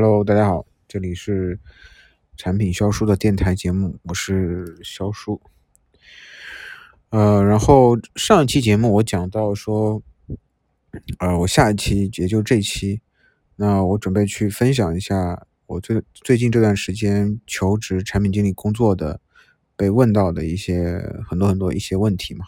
[0.00, 1.58] Hello，大家好，这里是
[2.36, 5.40] 产品销售的电台节目，我是肖叔。
[7.10, 10.00] 呃，然后上一期节目我讲到说，
[11.18, 13.00] 呃，我下一期也就这期，
[13.56, 19.20] 那我准备去分享一下我最最近这段时间求职产品经理工作的
[19.74, 22.46] 被问到的一些很多很多一些问题嘛。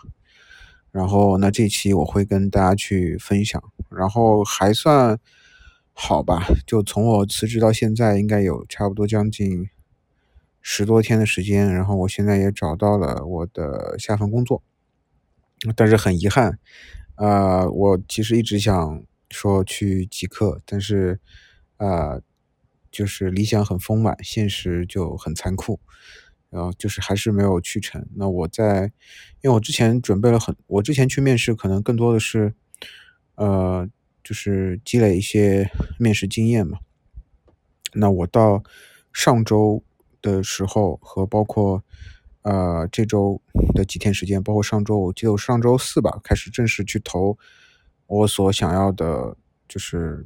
[0.92, 5.18] 然后那这期我会跟大家去分享，然后还算。
[6.02, 9.68] 好吧，就从我辞职到现在，应该有差不多将近
[10.62, 11.70] 十多天的时间。
[11.72, 14.62] 然后我现在也找到了我的下份工作，
[15.76, 16.58] 但是很遗憾，
[17.16, 21.20] 呃，我其实一直想说去极客，但是，
[21.76, 22.22] 呃，
[22.90, 25.78] 就是理想很丰满，现实就很残酷，
[26.48, 28.08] 然后就是还是没有去成。
[28.16, 28.90] 那我在，
[29.42, 32.54] 因为我之前准备了很，我之前去面试可能更多的是，
[33.34, 33.86] 呃。
[34.30, 36.78] 就是积累一些面试经验嘛。
[37.92, 38.62] 那我到
[39.12, 39.82] 上周
[40.22, 41.82] 的时候和包括
[42.42, 43.42] 呃这周
[43.74, 47.36] 的几天时间，包括上周，我记得我上周四吧，开始正式去投
[48.06, 50.24] 我所想要的，就是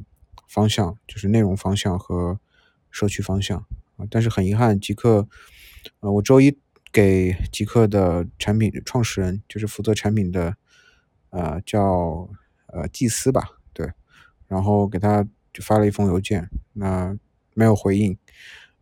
[0.50, 2.38] 方向，就是内容方向和
[2.90, 3.56] 社区方向
[3.96, 4.06] 啊。
[4.10, 5.26] 但是很遗憾，极客，
[6.00, 6.58] 呃，我周一
[6.92, 10.56] 给极客的产品创始人，就是负责产品的，
[11.30, 12.28] 呃，叫
[12.66, 13.53] 呃祭司吧。
[14.46, 17.16] 然后给他就发了一封邮件，那
[17.54, 18.16] 没有回应。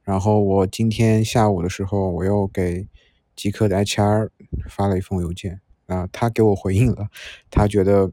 [0.02, 2.88] 然后我今天下午的时候，我又给
[3.36, 4.30] 极客的 HR
[4.68, 7.08] 发了一封邮件，啊，他给我回应了，
[7.50, 8.10] 他觉得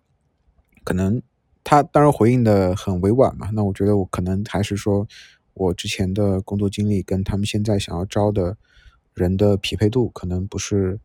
[0.84, 1.22] 可能
[1.64, 3.50] 他当然回应的很委婉嘛。
[3.54, 5.08] 那我觉得我可能还是说
[5.56, 8.58] 我之前的工作经历跟他们现在想要招的
[9.16, 11.00] 人的匹配度可能不是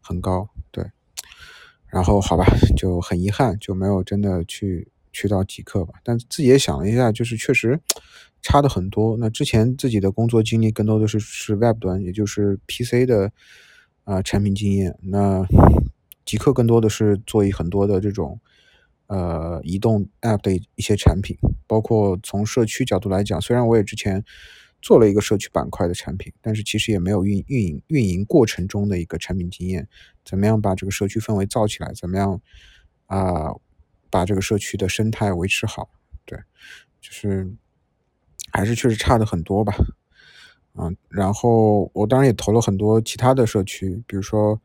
[0.00, 0.92] 很高，对。
[1.86, 2.44] 然后好吧，
[2.76, 4.92] 就很遗憾就没有真的去。
[5.18, 7.80] 去到极客吧，但自己也想了一下，就是确实
[8.40, 9.16] 差的很多。
[9.16, 13.32] 那之前自己的工作经历更多的是是 Web 端，也就是 PC 的
[14.04, 14.96] 啊产品经验。
[15.02, 15.44] 那
[16.24, 18.40] 极客更多的是做一很多的这种
[19.08, 21.36] 呃移动 App 的一些产品，
[21.66, 24.22] 包括从社区角度来讲，虽然我也之前
[24.80, 29.88] 做了一个社区板块的产品，但是其实也没有运运营运营过程中的一个产品经验，
[30.24, 32.40] 怎么样把这个社区氛围造起来，怎么样
[33.06, 33.50] 啊？
[34.10, 35.88] 把这个社区的生态维持好，
[36.24, 36.38] 对，
[37.00, 37.50] 就是
[38.52, 39.74] 还是确实差的很多吧，
[40.74, 44.60] 嗯，然后我当然也投了很多其他的社区，比如说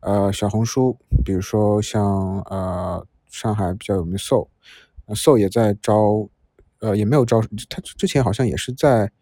[0.00, 6.28] 呃小红书，比如说像呃上海比较有名的 So，So 也在招，
[6.80, 9.12] 呃也没有招，他之前好像也是在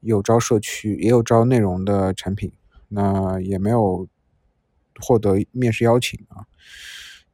[0.00, 2.52] 有招社区，也有招内容的产品，
[2.88, 4.08] 那也没有
[5.00, 6.46] 获得面试邀请啊。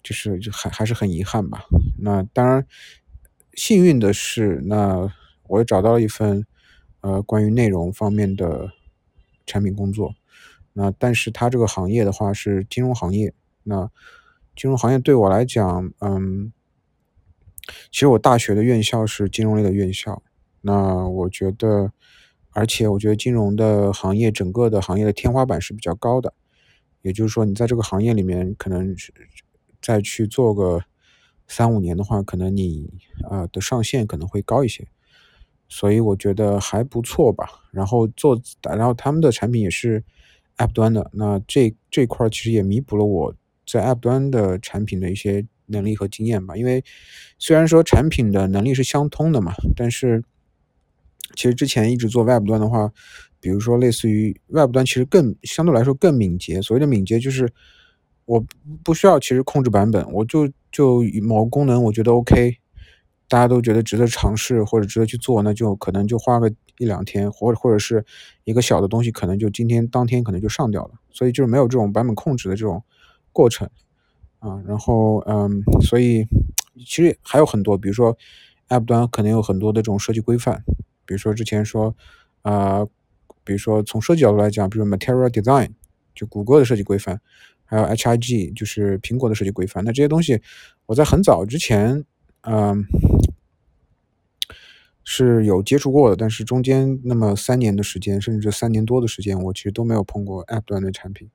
[0.08, 1.66] 就是就还还是很遗憾吧。
[1.98, 2.66] 那当然，
[3.52, 5.12] 幸运的是，那
[5.48, 6.46] 我也找到了一份
[7.02, 8.70] 呃关于内容方面的
[9.44, 10.14] 产品工作。
[10.72, 13.34] 那但是它这个行业的话是金融行业。
[13.64, 13.90] 那
[14.56, 16.54] 金融行业对我来讲，嗯，
[17.90, 20.22] 其实我大学的院校是金融类的院校。
[20.62, 21.92] 那我觉得，
[22.52, 26.32] 而且我觉得金融的行业整个的行业的天花板是比较高的。
[27.02, 29.12] 也就是说，你在这个行业里面可能是。
[29.80, 30.84] 再去做个
[31.46, 32.90] 三五年的话，可能你
[33.30, 34.86] 啊的上限可能会高一些，
[35.68, 37.48] 所以我觉得还不错吧。
[37.70, 40.04] 然后做，然后他们的产品也是
[40.56, 43.34] App 端的，那这这块其实也弥补了我
[43.66, 46.56] 在 App 端的产品的一些能力和经验吧。
[46.56, 46.84] 因为
[47.38, 50.22] 虽然说产品的能力是相通的嘛，但是
[51.34, 52.92] 其实之前一直做 Web 端的话，
[53.40, 56.60] 比如说类似于 Web 端，其实更相对来说更敏捷。
[56.60, 57.48] 所谓的敏捷就是。
[58.28, 58.44] 我
[58.84, 62.58] 不需要其实控制版本，我就就某个功能我觉得 OK，
[63.26, 68.04] 大家都觉得值得尝试或者值得去做，那就可能就花个一两天，或者或者是
[68.44, 72.84] 一个小的东西，可能就今天当天可能就上掉了，所以就是没有这种版本控制的这种
[73.32, 73.66] 过程
[74.40, 74.62] 啊。
[74.66, 76.26] 然后嗯，所以
[76.76, 78.14] 其实还有很多，比如说
[78.68, 80.62] App 端可能有很多的这种设计规范，
[81.06, 81.96] 比如说之前说
[82.42, 82.84] 啊，
[83.42, 85.70] 比如说从设计角度来讲，比如 Material Design
[86.14, 87.22] 就谷歌的设计规范。
[87.70, 90.40] 还有 H.I.G 就是苹果的设计规范，那这些东西
[90.86, 92.02] 我在很早之前，
[92.40, 92.82] 嗯，
[95.04, 101.28] 是有接触过的，但是中间那么三年的时间，甚至三年多的时间，我其实都没有碰过 App 端的产品，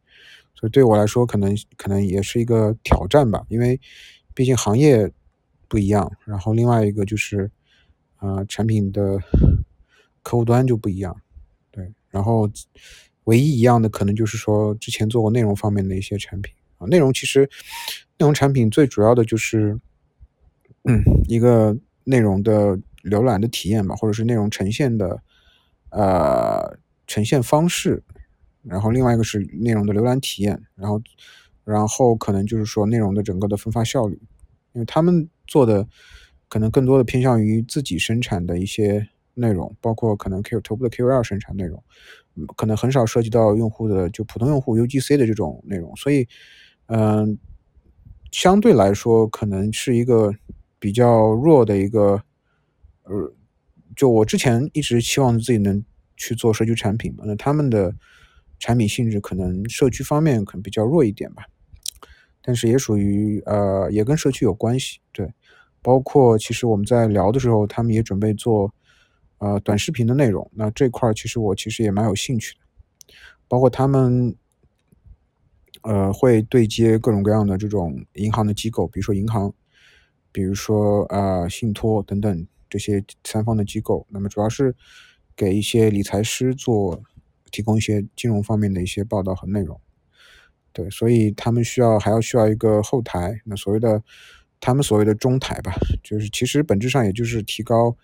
[0.56, 3.80] 所以对我来说，可能可能也是一个挑战吧，因为
[4.34, 5.12] 毕竟行业
[5.68, 7.52] 不一样，然后另外一个就是，
[8.20, 9.20] 呃，产品的
[10.24, 11.16] 客户端就不一样，
[11.70, 12.50] 对，然后。
[13.26, 16.88] 唯一一样的可能就是说，之前做过内容方面的一些产品啊。
[16.88, 17.42] 内容其实，
[18.18, 19.80] 内容产品最主要的就是，
[20.84, 25.22] 嗯，一个内容的浏览的体验吧，或者是内容呈现的
[25.90, 26.78] 呃
[27.08, 28.04] 呈现方式，
[28.64, 31.02] 然后另外一个是内容的浏览体验，然后
[31.64, 34.20] 然后可能就是说内容的整个的分发效率，
[34.74, 35.88] 因为他们做的
[36.50, 41.84] 可能更多的偏向于自己生产的一些内容，包括可能 Q 头部的 KOL 生产内容，
[42.56, 46.28] 可能很少涉及到用户的就普通用户 UGC 的这种内容，所以
[46.88, 47.38] 嗯。
[48.36, 50.34] 相对来说，可能是一个
[50.80, 52.24] 比较弱的一个，
[53.04, 53.32] 呃，
[53.96, 55.86] 就我之前一直期望自己能
[56.18, 57.94] 去做社区产品嘛，那他们的
[58.58, 61.44] 产品性质可能社区方面可能比较弱一点吧，
[62.42, 65.32] 但是也属于呃，也跟社区有关系，对，
[65.84, 68.74] 包括其实我们在聊的时候，他们也准备做
[69.44, 72.60] 呃短视频的内容，那这块其实我其实也蛮有兴趣的，
[73.48, 74.36] 包括他们。
[75.86, 79.54] 呃，会对接各种各样的这种银行的机构，比如说银行，
[80.32, 84.08] 比如说啊信托等等这些三方的机构。
[84.10, 84.74] 那么主要是
[85.36, 87.04] 给一些理财师做
[87.52, 89.78] 提供一些金融方面的一些报道和内容。
[90.72, 94.02] 对，所以他们需要还要需要一个后台，那所谓的
[94.62, 97.98] 他们所谓的中台吧，就是其实本质上也就是提高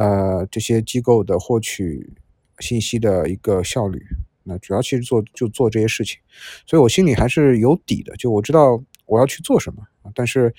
[0.00, 2.10] 呃这些机构的获取
[2.58, 4.00] 信息的一个效率。
[4.42, 6.18] 那主要其实做就做这些事情，
[6.66, 10.52] 所以我心里还是有底的，就我知道我要去做什么但是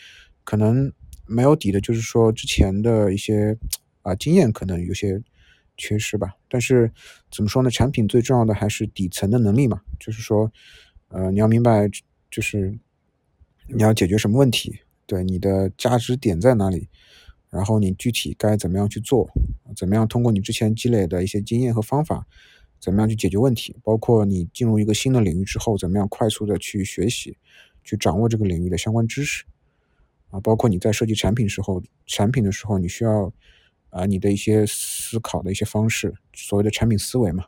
[0.43, 0.93] 可能
[1.25, 3.57] 没有底的，就是说之前的一些
[4.03, 5.19] 啊经验可能有些
[5.75, 6.29] 缺失吧。
[6.47, 6.91] 但是
[7.31, 7.69] 怎么说呢？
[7.71, 10.51] 产品最重要的还是底层的能力嘛，就是说，
[11.09, 11.89] 呃，你要明白，
[12.29, 12.77] 就是
[13.67, 16.87] 你要解决什么问题，对你的价值点在哪里，
[17.51, 19.29] 然后你具体该怎么样去做，
[19.75, 22.25] 怎么样通过你之前积累的一些经验和方法。
[22.79, 23.75] 怎么样去解决问题？
[23.83, 27.37] 包括你进入一个新的领域之后，怎么样快速的去学习、
[27.83, 29.43] 去掌握这个领域的相关知识
[30.31, 30.39] 啊？
[30.39, 33.31] 包括你在设计产品时候，产品的时候，你需要
[33.91, 37.45] 啊你的一些思考的一些方式，所谓的产品思维嘛。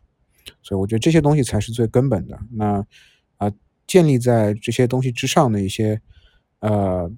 [0.61, 2.39] 所以我觉得这些东西才是最根本的。
[2.51, 2.85] 那
[3.37, 3.51] 啊，
[3.87, 5.99] 建立在这些东西之上的一些
[6.59, 7.11] 呃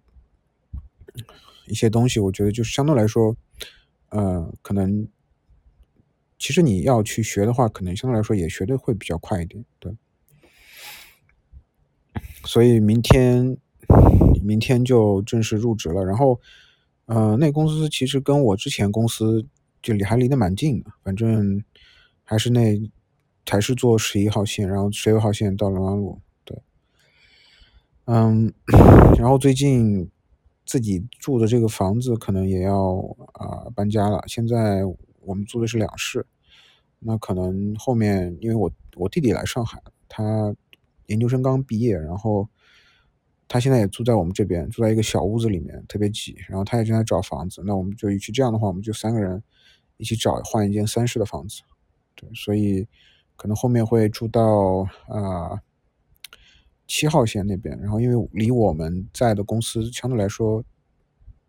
[1.68, 3.36] 一些东西，我觉得就是相对来说，
[4.10, 5.08] 呃，可能。
[6.38, 9.96] 其实你要去学的话，可能相对来说也学的会比较快一点，对。
[12.44, 13.58] 所以明天，
[14.44, 16.04] 明天就正式入职了。
[16.04, 16.42] 然后，
[17.06, 19.48] 呃，那公司其实跟我之前公司
[19.82, 21.64] 就离还离得蛮近的，反正
[22.26, 22.92] 还是那
[23.50, 26.62] 还是做十一号线，然后十六号线到龙安路，对。
[28.04, 28.54] 嗯，
[29.18, 30.12] 然后最近
[30.66, 32.98] 自己住的这个房子可能也要
[33.34, 34.84] 啊搬家了，现在。
[35.28, 36.24] 我们租的是两室，
[37.00, 40.56] 那可能后面因为我我弟弟来上海，他
[41.08, 42.48] 研究生刚毕业，然后
[43.48, 49.42] 他现在也住在我们这边，住在一个小屋子里面，特别挤，然后他也正在找房子，那我们就与其这样的话，我们就三个人
[49.98, 51.64] 一起找换一间三室的房子，
[52.14, 52.88] 对，所以
[53.36, 55.60] 可能后面会住到啊
[56.88, 60.64] 七号线那边，然后因为离我们在的公司相对来说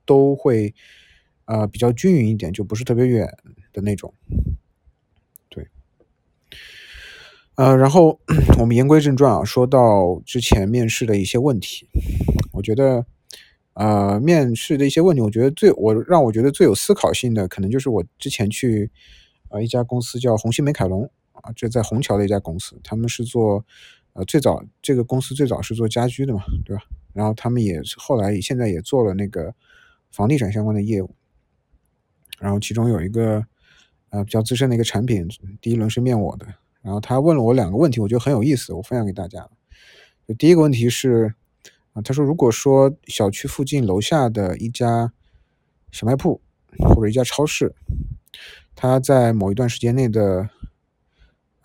[0.04, 0.74] 都会。
[1.46, 3.24] 啊，比较均匀一点，就不是特别远
[3.72, 4.12] 的那种。
[5.48, 5.68] 对，
[7.54, 8.18] 呃，然后
[8.58, 11.86] 我们言归正传啊，说到之前面试的一些问题，
[12.52, 13.06] 我觉得，
[13.74, 18.90] 呃，面试的一些问题，我觉得最我让我觉得最有思考性的，可能就是我之前去
[19.48, 23.64] 啊一家公司叫红星美凯龙啊，这在虹桥的一家公司，他们是做
[24.16, 26.82] 呃最早这个公司最早是做家居的嘛，对吧？
[27.12, 29.54] 然后他们也后来现在也做了那个
[30.11, 31.14] 房地产相关的业务。
[32.38, 33.44] 然后其中有一个
[34.11, 35.28] 呃比较资深的一个产品，
[35.61, 36.46] 第一轮是面我的，
[36.82, 39.49] 然后他问了我两个问题，我觉得很有意思，我分享给大家。
[40.26, 41.35] 就第一个问题是
[41.92, 45.12] 啊，他说如果说小区附近楼下的一家
[45.92, 46.40] 小卖铺
[46.94, 47.75] 或者一家超市，
[48.75, 50.49] 它在某一段时间内的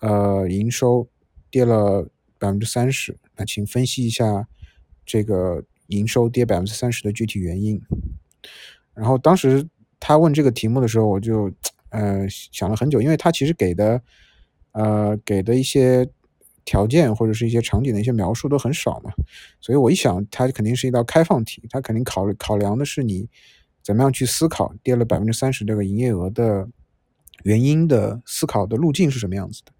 [0.00, 1.06] 呃营收
[1.50, 2.08] 跌了
[2.42, 4.48] 百分之三十，那请分析一下
[5.06, 7.80] 这个营收跌百分之三十的具体原因。
[8.94, 9.68] 然后当时。
[10.04, 11.48] 他问这个题目的时候，我就
[11.90, 14.02] 呃想了很久，因为他其实给的
[14.72, 16.04] 呃给的一些
[16.64, 19.12] 条件或者是一些场景的一些描述都很少嘛，
[19.60, 23.28] 所以我一想，它肯定是一道开放题，它肯定考考量的是你
[23.80, 26.68] 怎么样去思考跌了百分之三十这个营业额的
[27.44, 29.72] 原因的思考的路径是什么样子的，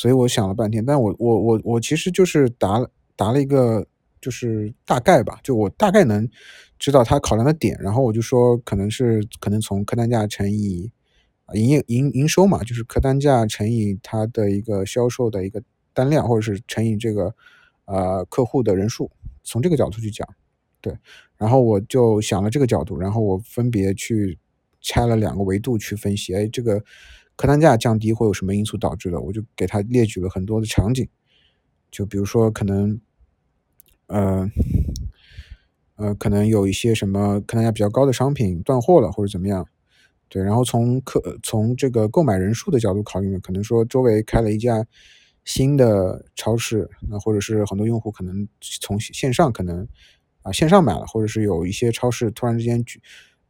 [0.00, 3.86] 所以我想了半天，但我我我我其实就是答答了一个。
[4.22, 6.28] 就是大概吧，就我大概能
[6.78, 10.92] 知道他考量的点，然后我就说可能是可能从客单价乘以
[11.54, 15.62] 营业营营收嘛，就是客单价乘以它的一个销售的一个
[15.94, 17.34] 单量，或者是乘以这个
[17.86, 19.10] 呃客户的人数，
[19.42, 20.28] 从这个角度去讲，
[20.82, 20.94] 对，
[21.38, 24.38] 然后我就想了这个角度，然后我分别去
[24.82, 26.84] 拆了两个维度去分析，哎，这个
[27.40, 29.18] 客单价降低会有什么因素导致的？
[29.18, 31.08] 我就给他列举了很多的场景，
[31.90, 33.00] 就比如说可能，
[34.08, 34.46] 呃，
[35.96, 39.66] 呃，可能有一些什么客单价比较高的商品断货了或者怎么样，
[40.28, 44.86] 对，然后从客从这个购买人数的角度考虑呢，可能说周围开了一家
[45.46, 49.88] 新的超市，那或者是很多用户可能从线上可能。
[50.42, 53.00] 啊，线上买了，或者是有一些超市突然之间举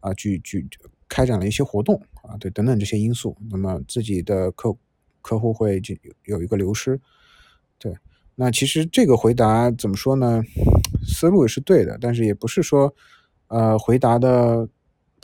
[0.00, 0.68] 啊举举
[1.08, 4.76] 开展了一些活动啊，对，等等这些因素，那么自己的客
[5.22, 7.00] 客户会就有一个流失，
[7.78, 7.96] 对，
[8.34, 10.42] 那其实这个回答怎么说呢？
[11.06, 12.94] 思路也是对的，但是也不是说
[13.48, 14.68] 呃回答的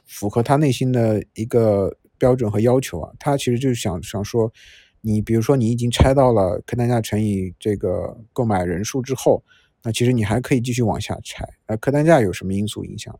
[0.07, 4.53] 符合他内心的一个标准和要求啊，他其实就是想想说，
[5.01, 9.43] 你比如说你已经拆到了客单价乘以这个购买人数之后。
[9.83, 13.17] 那其实你还可以继续往下拆，那客单价有什么因素影响？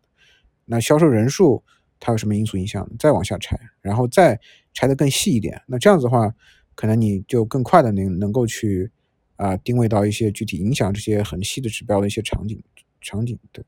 [0.65, 1.63] 那销售人数
[1.99, 2.89] 它有什么因素影响？
[2.99, 4.39] 再往下拆，然后再
[4.75, 5.61] 拆的更细一点。
[5.67, 6.35] 那这样子的话，
[6.75, 8.91] 可能你就更快的能能够去
[9.37, 12.63] 啊定位到一些具体影响这些很细的指标的一些场景
[13.01, 13.39] 场景。
[13.53, 13.65] 对，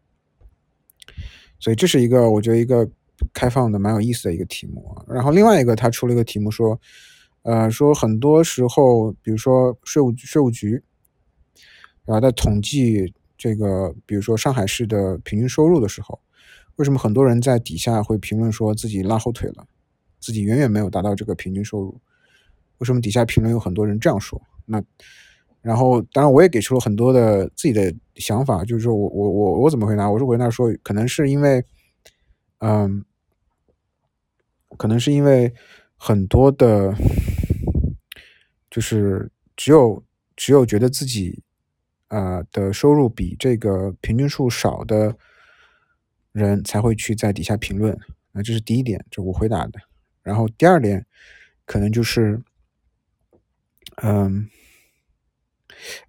[1.59, 2.89] 所以这是一个我觉得一个
[3.33, 5.05] 开放的蛮有意思的一个题目啊。
[5.09, 6.81] 然后另外一个他出了一个题目说，
[7.43, 10.83] 呃，说很多时候，比如说税务税务局。
[12.05, 16.19] 然后在统计这个，比如说上海市的平均收入的时候，
[16.79, 19.67] 为什么很多人在底下会评论说自己拉后腿了，
[20.19, 22.01] 自己远远没有达到这个平均收入？
[22.79, 24.41] 为什么底下评论有很多人这样说？
[24.65, 24.83] 那
[25.61, 30.11] 然后当然我也给出了很多的自己的想法，就是说我我我我怎么回答？
[30.11, 31.65] 我是回答说，可能是因为，
[32.59, 33.05] 嗯，
[34.77, 35.53] 可能是因为
[35.97, 36.95] 很多的，
[38.71, 40.03] 就是只有
[40.35, 41.43] 只有觉得自己。
[42.09, 45.15] 啊的收入比这个平均数少的
[46.39, 47.99] 人才会去在底下评论，
[48.33, 49.81] 那这是第一点，这我回答的。
[50.23, 51.05] 然后第二点
[51.67, 52.41] 可能就是，
[54.03, 54.49] 嗯，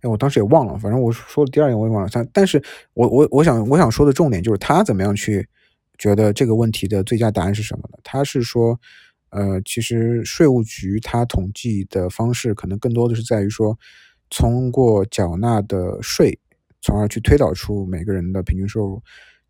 [0.01, 2.09] 哎，我当时也忘了，反正我说的第二点我也忘了。
[2.11, 5.47] 但但是我我我想我想说的重点就是他怎么样去
[5.97, 7.97] 觉得这个问题的最佳答案是什么呢？
[8.03, 8.79] 他是说，
[9.31, 13.77] 呃，其实税务局他统计的方式可能更多的是在于说。
[14.31, 16.37] 通过缴纳的税，
[16.81, 19.01] 从而去推导出每个人的平均收入。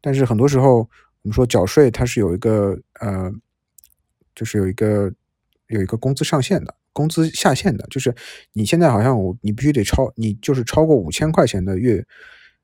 [0.01, 0.77] 但是很多时候，
[1.22, 3.32] 我们说缴税它是有一个呃，
[4.36, 5.12] 就是有一个
[5.68, 8.15] 有一个工资上限的，工资下限的，就是
[8.53, 12.06] 你现在好像我你必须得超，你就是超过五千块钱的月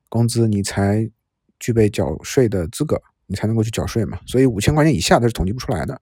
[0.08, 1.10] 工资，你才
[1.58, 4.18] 具备缴税的资格，你才能够去缴税嘛。
[4.26, 6.00] 所以五千块钱以下它是统计不出来的。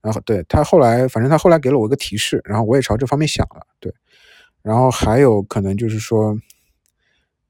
[0.00, 3.94] 然后对他后来，反正他后来给了我一个提示，然后我也朝这方面想了，对。
[4.60, 6.36] 然后还有可能就是说，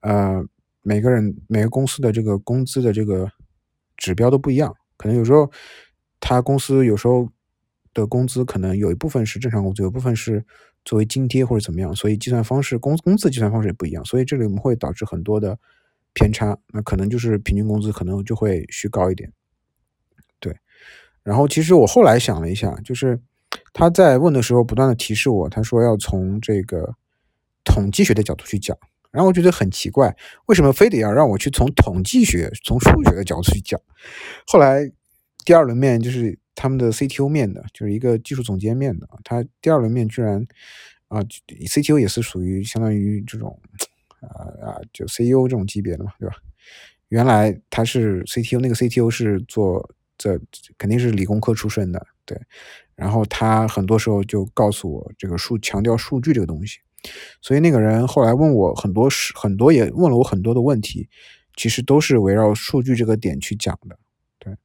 [0.01, 0.45] 呃，
[0.83, 3.31] 每个人每个公司的这个工资的这个
[3.97, 5.49] 指标都不一样，可能有时候
[6.19, 7.27] 他公司有时候
[7.93, 10.45] 的工资可能有一部分是正常工资，有部分是
[10.85, 15.57] 作为津贴或者怎么样，所以计算方式工工资计算方式也不一样，所以这里我们会导致很多的
[16.13, 19.31] 偏差，那可能就是平均工资可能就会虚高一点，
[20.39, 20.55] 对。
[21.23, 23.19] 然后其实我后来想了一下，就是
[23.71, 26.95] 他在问的时候不断的提示我，他说要从这个。
[27.65, 28.77] 统计学的角度去讲，
[29.13, 30.13] 然后我觉得很奇怪，
[30.47, 33.79] 为什么非得要让我去从统计学、从数学的角度去讲？
[34.47, 34.91] 后来
[35.45, 40.45] 第二轮面就是他们的 CTO 面的，就是一个技术总监面的，他第二轮面居然
[41.09, 43.59] 啊，CTO 也是属于相当于这种
[44.19, 46.35] 啊啊，就 CEO 这种级别的嘛，对吧？
[47.09, 50.39] 原来他是 CTO，那个 CTO 是做这
[50.79, 52.35] 肯定是理工科出身的，对。
[52.95, 56.79] 然后他很多时候就告诉我这个数，强调数据这个东西。
[57.41, 61.09] 所以那个人后来问我很多事，很多也问了我很多的问题，
[61.55, 63.99] 其实都是围绕数据这个点去讲的，
[64.39, 64.55] 对。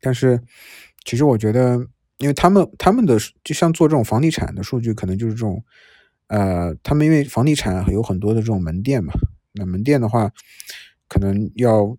[0.00, 0.42] 但是
[1.04, 1.86] 其实我觉得，
[2.18, 5.64] 因为他们他们的就像做这种房地产的数据，可能就是这种，
[6.26, 9.12] 呃，他们因为房地产有很多的这种门店嘛，
[9.54, 10.30] 那门店的话，
[11.08, 11.96] 可能要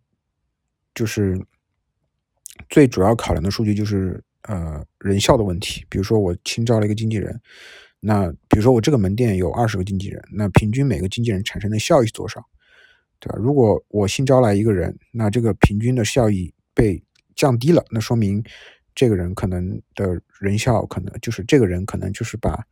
[0.93, 1.43] 就是
[2.69, 7.41] 最主要考量的数据就是呃人效的问题，比如说我新招了一个经纪人。
[8.03, 12.43] 那比如说我这个门店有二十个经纪人，那平均每个经纪人产生的效益是多少，
[13.19, 13.35] 对吧？
[13.37, 17.03] 如果我新招来一个人，那这个平均的效益被
[17.35, 18.43] 降低了，那说明
[18.95, 22.65] 这个人可能的人效可能就是这个人可能就是把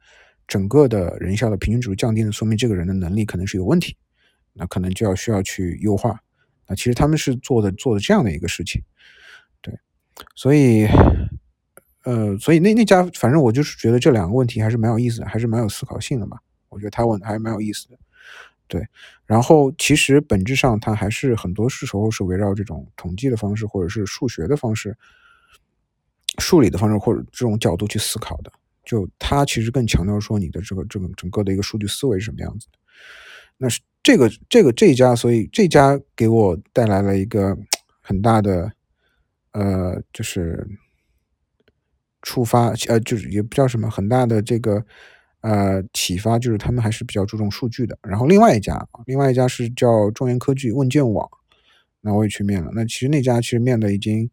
[0.47, 3.95] 整个的人效的平均值降低了，说明这个人的能力可能是有问题，
[4.53, 6.19] 那可能就要需要去优化。
[6.67, 8.81] 那其实他们是做的做的这样的一个事情，
[9.61, 9.77] 对，
[10.33, 10.87] 所以。
[12.09, 16.39] 呃，所以那那家，反正我就是觉得这两个问题还是蛮有意思的，还是蛮有思考性的吧。
[16.69, 17.99] 我觉得他问的还蛮有意思的，
[18.67, 18.87] 对。
[19.25, 24.97] 然后其实本质上它还是很多是时候是围绕这种统计的方式或者是数学的方式
[26.39, 28.51] 数理的方式或者这种角度去思考的。
[28.83, 32.79] 就他其实更强调说你的这个这个整个的一个数据思维是什么样子的。
[33.57, 37.55] 那是这个这个这一家，所以这家给我带来了一个
[38.01, 38.71] 很大的
[39.51, 40.67] 呃，就是
[42.21, 44.83] 触发呃，就是也不叫什么很大的这个
[45.41, 47.97] 呃启发，就是他们还是比较注重数据的。
[48.01, 51.29] 然后另外一家，另外一家是叫中原科技问卷网，
[52.01, 52.71] 那我也去面了。
[52.73, 54.29] 那其实那家其实面的已经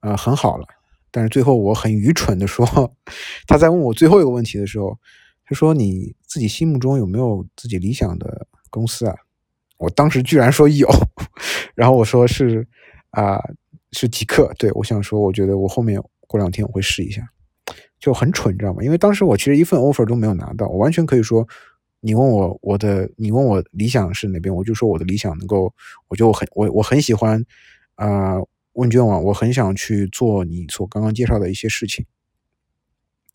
[0.00, 0.66] 呃很好了。
[1.10, 2.66] 但是最后我很愚蠢的说，
[3.46, 4.98] 他在问我最后一个问题的时候，
[5.46, 9.14] 他说：“你自己心目中有没有自己理想的公司啊？”
[9.78, 10.86] 我当时居然说有，
[11.74, 12.66] 然后我说是
[13.10, 13.38] 啊，
[13.92, 14.52] 是极客。
[14.58, 17.22] 对我想说，我觉得我后面过两天我会试一下，
[17.98, 18.82] 就很蠢，你知道吗？
[18.82, 21.46] 因为当时我其实一份 offer 都没有拿到，我完全可以说，
[22.00, 25.72] 你问我我的，你问我理想是哪边，我就说我的理想能够，
[26.08, 27.44] 我就很我我很喜欢
[27.94, 28.36] 啊。
[28.76, 32.04] 问卷网，我很想去做你所刚刚介绍的一些事情。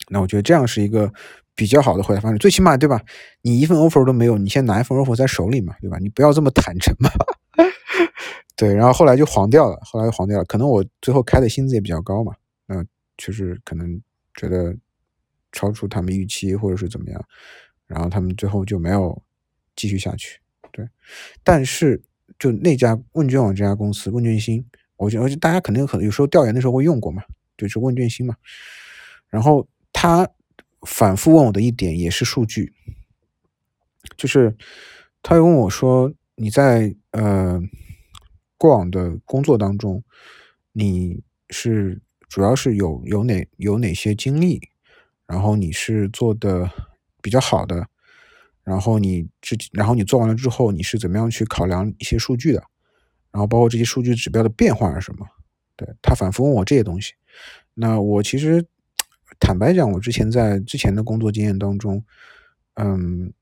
[0.09, 1.11] 那我觉得这样是一个
[1.55, 3.01] 比较好的回答方式，最起码对吧？
[3.41, 5.97] 你一份 offer 都没有，你先拿一份 offer 在手里嘛，对吧？
[5.99, 7.09] 你不要这么坦诚嘛。
[8.55, 10.45] 对，然后后来就黄掉了，后来就黄掉了。
[10.45, 12.33] 可能我最后开的薪资也比较高嘛，
[13.21, 14.01] 那确实可能
[14.33, 14.75] 觉得
[15.51, 17.25] 超出他们预期或者是怎么样，
[17.85, 19.21] 然后他们最后就没有
[19.75, 20.39] 继续下去。
[20.71, 20.87] 对，
[21.43, 22.01] 但是
[22.39, 24.65] 就那家问卷网这家公司，问卷星。
[24.97, 27.23] 我觉得大家肯定可能有时候调研的时候会用过嘛，
[27.57, 28.35] 就是问卷星嘛。
[29.29, 30.29] 然后他
[30.85, 32.73] 反复问我的一点也是数据，
[34.15, 34.55] 就是
[35.23, 37.61] 他又问我说：“你在呃
[38.57, 40.03] 过往的工作当中，
[40.71, 41.99] 你是
[42.31, 44.61] 主要是有有哪有哪些经历？
[45.27, 46.71] 然后你是做的
[47.21, 47.85] 比较好的，
[48.63, 52.63] 然后你之然后你做完了之后，你是怎么样去考量一些数据的？”
[53.31, 55.27] 然后包括这些数据指标的变化是什么？
[55.75, 57.15] 对他反复问我这些东西。
[57.73, 58.65] 那我其实
[59.37, 62.01] 坦白讲，我之前在之前的工作经验当中，
[62.75, 63.33] 嗯，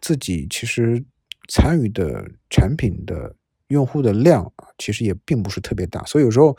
[0.00, 1.04] 自己其实
[1.48, 3.36] 参与的产品的
[3.74, 6.04] 用户的量，其实也并不是特别大。
[6.04, 6.56] 所以有时候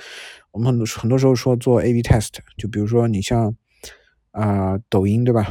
[0.52, 3.56] 我们很多很多时候说做 A/B test，就比如说你像
[4.32, 5.45] 啊抖音对吧？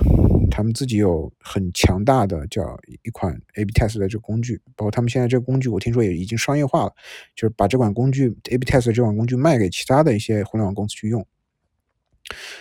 [0.50, 2.62] 他们自己有很强大的叫
[3.04, 6.92] 一款 A/B test 的这个工具，包括他们现在这个工具，我听说也已经商业化了，
[7.36, 11.24] 就是把这款工具 A/B test 这款工具卖给其他的一些互联网公司去用。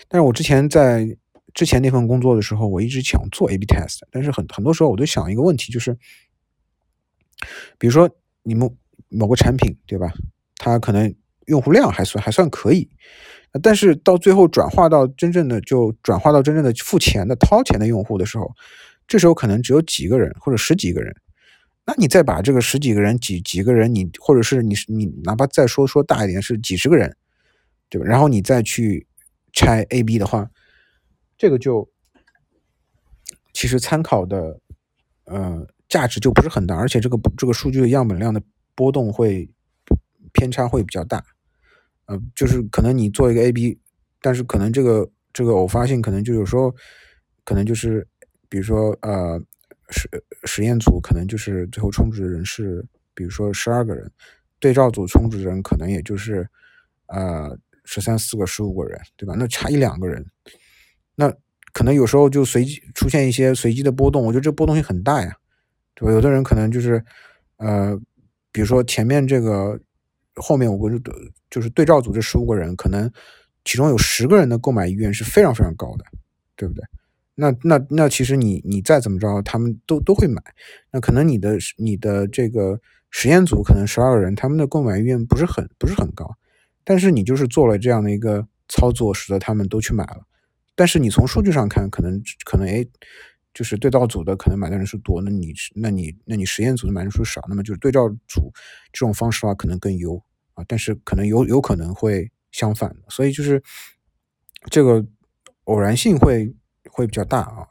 [0.08, 1.18] 但是我之前在
[1.56, 5.98] 之前那份工作的时候，我一直想做 A/B test，但是很很多时候我都想一个问题，就是
[7.80, 8.08] 比如说
[8.44, 8.70] 你们
[9.10, 10.14] 某个产品对吧，
[10.58, 11.14] 它可能
[11.48, 12.90] 用户量还算还算可以。
[13.64, 18.52] 但是到最后转化到真正的就转化到真正的付钱的掏钱的用户的时候，
[19.08, 21.16] 这时候可能只有几个人或者十几个人，
[21.84, 27.18] 那你再把这个十几个人几几个人你或者是你你哪怕再说说大一点是几十个人，
[27.90, 28.08] 对吧？
[28.08, 29.08] 然后你再去
[29.52, 30.48] 拆 A B 的话，
[31.36, 31.90] 这个就
[33.52, 34.60] 其实参考的
[35.26, 38.40] 呃价值就不是很大，而且这个这个数据的样本量的
[38.80, 39.52] 波动会
[40.32, 41.22] 偏差会比较大。
[42.06, 43.78] 呃，就是可能你做一个 A/B，
[44.22, 46.74] 但是可能这个这个偶发性可能就有时候
[47.44, 48.08] 可能就是，
[48.48, 49.38] 比如说呃
[49.90, 50.10] 实
[50.46, 54.10] 实验组可能就是最后充值的人是比如说十二个人，
[54.60, 56.48] 对照组充值的人可能也就是
[57.08, 59.36] 呃十三四个十五个人，对吧？
[59.38, 60.26] 那差一两个人，
[61.16, 61.30] 那
[61.74, 65.36] 可能有时候就随机出现一些随机的波动，我觉得这波动性很大呀，
[65.94, 66.14] 对吧？
[66.14, 67.04] 有的人可能就是
[67.58, 68.00] 呃，
[68.52, 69.80] 比如说前面这个。
[70.36, 70.98] 后面我就
[71.50, 73.12] 就是对照组这十五个人，可能
[73.66, 76.06] 其中有十个人的购买意愿是非常非常高的，
[76.56, 76.82] 对不对？
[77.36, 80.42] 那那那其实你你再怎么着，他们都都会买。
[80.94, 86.38] 那可能你的你的这个实验组可能十二个人，他们的购买意愿不是很不是很高，
[86.86, 90.22] 但是你就是做了这样的一个操作，使得他们都去买了。
[90.74, 92.86] 但是你从数据上看，可能可能哎。
[93.54, 98.52] 就是对照组的可能买的人数多，那你那你那你实验组的买的人数少，那么就是对照组
[98.94, 100.22] 这种方式的话可能更优
[100.54, 103.62] 啊，但是可能有有可能会相反，所以就是
[104.70, 105.06] 这个
[105.66, 106.54] 偶然性会
[106.92, 107.68] 会比较大啊，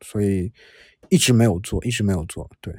[0.00, 0.52] 所以
[1.08, 2.74] 一直没有做，一直没有做，对。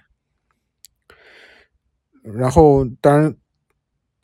[2.22, 3.36] 然后当然。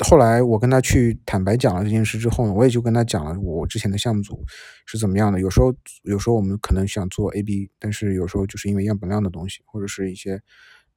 [0.06, 4.44] 后来我跟他去坦白讲了这件事之后呢，我也就跟他讲了我之前的项目组
[4.86, 5.40] 是怎么样的。
[5.40, 10.42] 有时候有时候我们可能想做 A B，但是有时候就是因为样本量的东西，或者是一些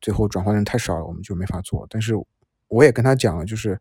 [0.00, 1.86] 最后转化人太少了，我们就没法做。
[1.90, 2.14] 但是
[2.68, 3.80] 我也跟他讲了，就是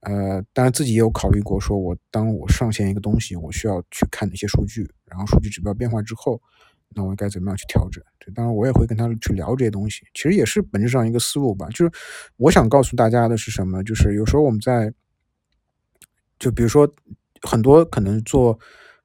[0.00, 6.40] 呃，当然自己也有考虑过，说我当我上线一个东西，我需要去看哪些数据，然后数据指标变化之后。
[6.94, 8.02] 那我该怎么样去调整？
[8.18, 10.02] 对，当然我也会跟他去聊这些东西。
[10.14, 11.68] 其实也是本质上一个思路吧。
[11.70, 11.90] 就是
[12.36, 13.82] 我想告诉大家的是什么？
[13.84, 14.92] 就是有时候我们在，
[16.38, 16.92] 就比如说
[17.42, 18.58] 很多可能做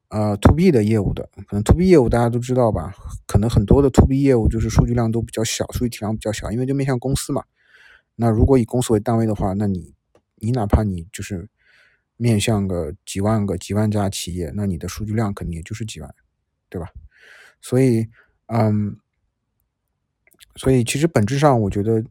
[0.10, 2.94] 呃 to B 的业务的，可能 to B 业务大家都知道吧？
[3.26, 7.44] 可能很多的 to B 业务就是数据量都比较小，数据体量比较小，因为就面向公司嘛。
[8.16, 9.94] 那如果以公司为单位的话，那你
[10.36, 11.50] 你哪怕你就是
[12.16, 16.16] 面向个几万个、几万家企业，那你的数据量肯定也就是几万，
[16.70, 16.88] 对吧？
[17.62, 18.08] 所以，
[18.48, 18.98] 嗯，
[20.56, 22.04] 所以其实本质上我觉得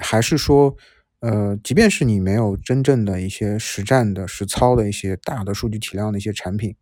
[0.00, 0.76] 还是说。
[1.24, 6.74] 呃，即便是你没有真正的一些实战的实操的一些大的数据体量的一些产品，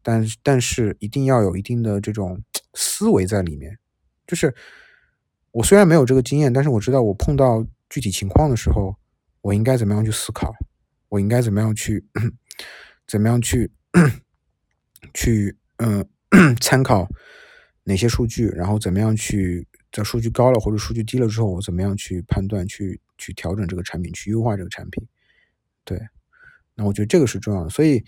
[0.00, 2.40] 但但是一定要有一定的这种
[2.74, 3.76] 思维在里面。
[4.28, 4.54] 就是
[5.50, 8.94] 我虽然没有这个经验，但是我知道我碰到具体情况的时候，
[9.40, 10.54] 我应该怎么样去思考，
[11.08, 12.06] 我应该怎么样去
[13.08, 13.72] 怎么样去
[15.12, 16.08] 去嗯
[16.60, 17.08] 参考
[17.84, 23.00] 哪些数据，然后怎么样去在数据高了或者数据低了之后，我怎么样去判断去。
[23.22, 25.06] 去调整这个产品，去优化这个产品，
[25.84, 26.00] 对，
[26.74, 27.68] 那我觉得这个是重要的。
[27.68, 28.02] 所以，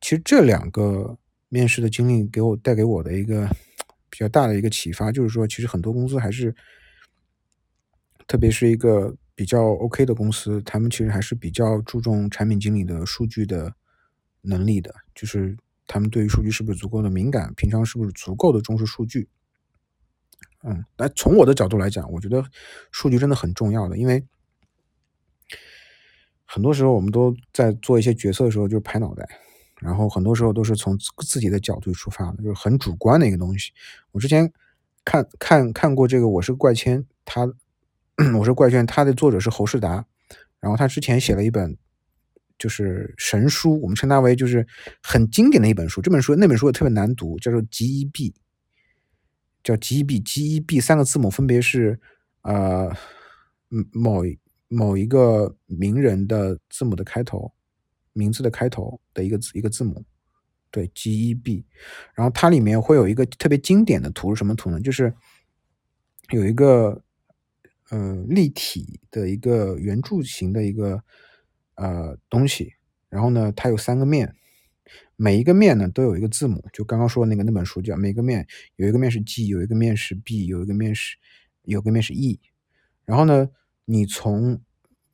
[0.00, 1.16] 其实这两个
[1.48, 3.48] 面试的经历给我带给我的一个
[4.10, 6.52] 比较大的一个启发，就是说，其实很多公司还是，
[8.26, 13.72] 特别是一个比较 OK 的公司，他们其实还是比较注重产品经理的数据的
[14.42, 15.56] 能力的，就是
[15.88, 19.28] 他们对于数据是不是足够的敏感，平常是不是足够的重视数据。
[20.62, 22.44] 嗯，那从我的角度来讲，我觉得
[22.92, 24.24] 数据真的很重要的，因为。
[26.50, 29.28] 很多时候，我们都在做一些决策的时候，就是拍脑袋，
[29.82, 30.96] 然后很多时候都是从
[31.26, 33.70] 自己的角度出发的，就是很主观的一个东西。
[34.12, 34.50] 我之前
[35.04, 37.46] 看看看过这个《我是怪签》，他
[38.40, 40.06] 《我是怪圈》，他的作者是侯世达，
[40.58, 41.76] 然后他之前写了一本
[42.58, 44.66] 就是神书，我们称它为就是
[45.02, 46.02] 很经典的一本书。
[46.02, 48.30] 这本书那本书也特别难读，叫做《G E B》，
[49.62, 52.00] 叫 G E B，G E B 三个字母分别是
[52.42, 52.94] 呃
[53.92, 54.24] 某。
[54.70, 57.50] 某一个名人的字母的开头，
[58.12, 60.04] 名字的开头的一个字一个字母，
[60.70, 61.64] 对，G E B，
[62.12, 64.78] 然后它里面会有一个特别经典的图是什么图呢？
[64.78, 65.10] 就是
[66.32, 67.02] 有一个
[67.88, 71.02] 呃立体的一个圆柱形的一个
[71.78, 72.74] 呃东西，
[73.08, 74.34] 然后呢，它有三个面，
[75.16, 81.16] 每一个面呢都有一个字母，就刚刚说那个那本书叫每个面有一个面是 G，有一个面是 B，有一个面是
[81.62, 82.40] 有个面是 E，
[83.04, 83.48] 然后呢。
[83.90, 84.60] 你从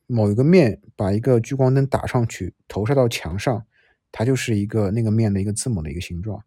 [0.05, 3.65] 某一个面把一个聚光灯打上去，投射到墙上，
[4.11, 6.43] 它就是一个那个面的一个字母的一个形状，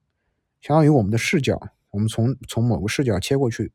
[0.61, 3.73] 相当于我们的视角，我们从从某个视角切过去，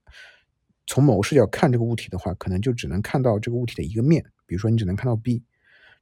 [0.85, 5.43] 从某个视角看这个物体的话，可能就只能看到这个物体的一个面，比如说你只能看到 B，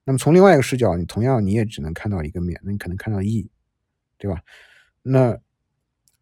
[0.03, 3.49] 那么从另外一个视角，你同样你也只能看到一个面，那你可能看到 E，
[4.17, 4.41] 对吧？
[5.03, 5.37] 那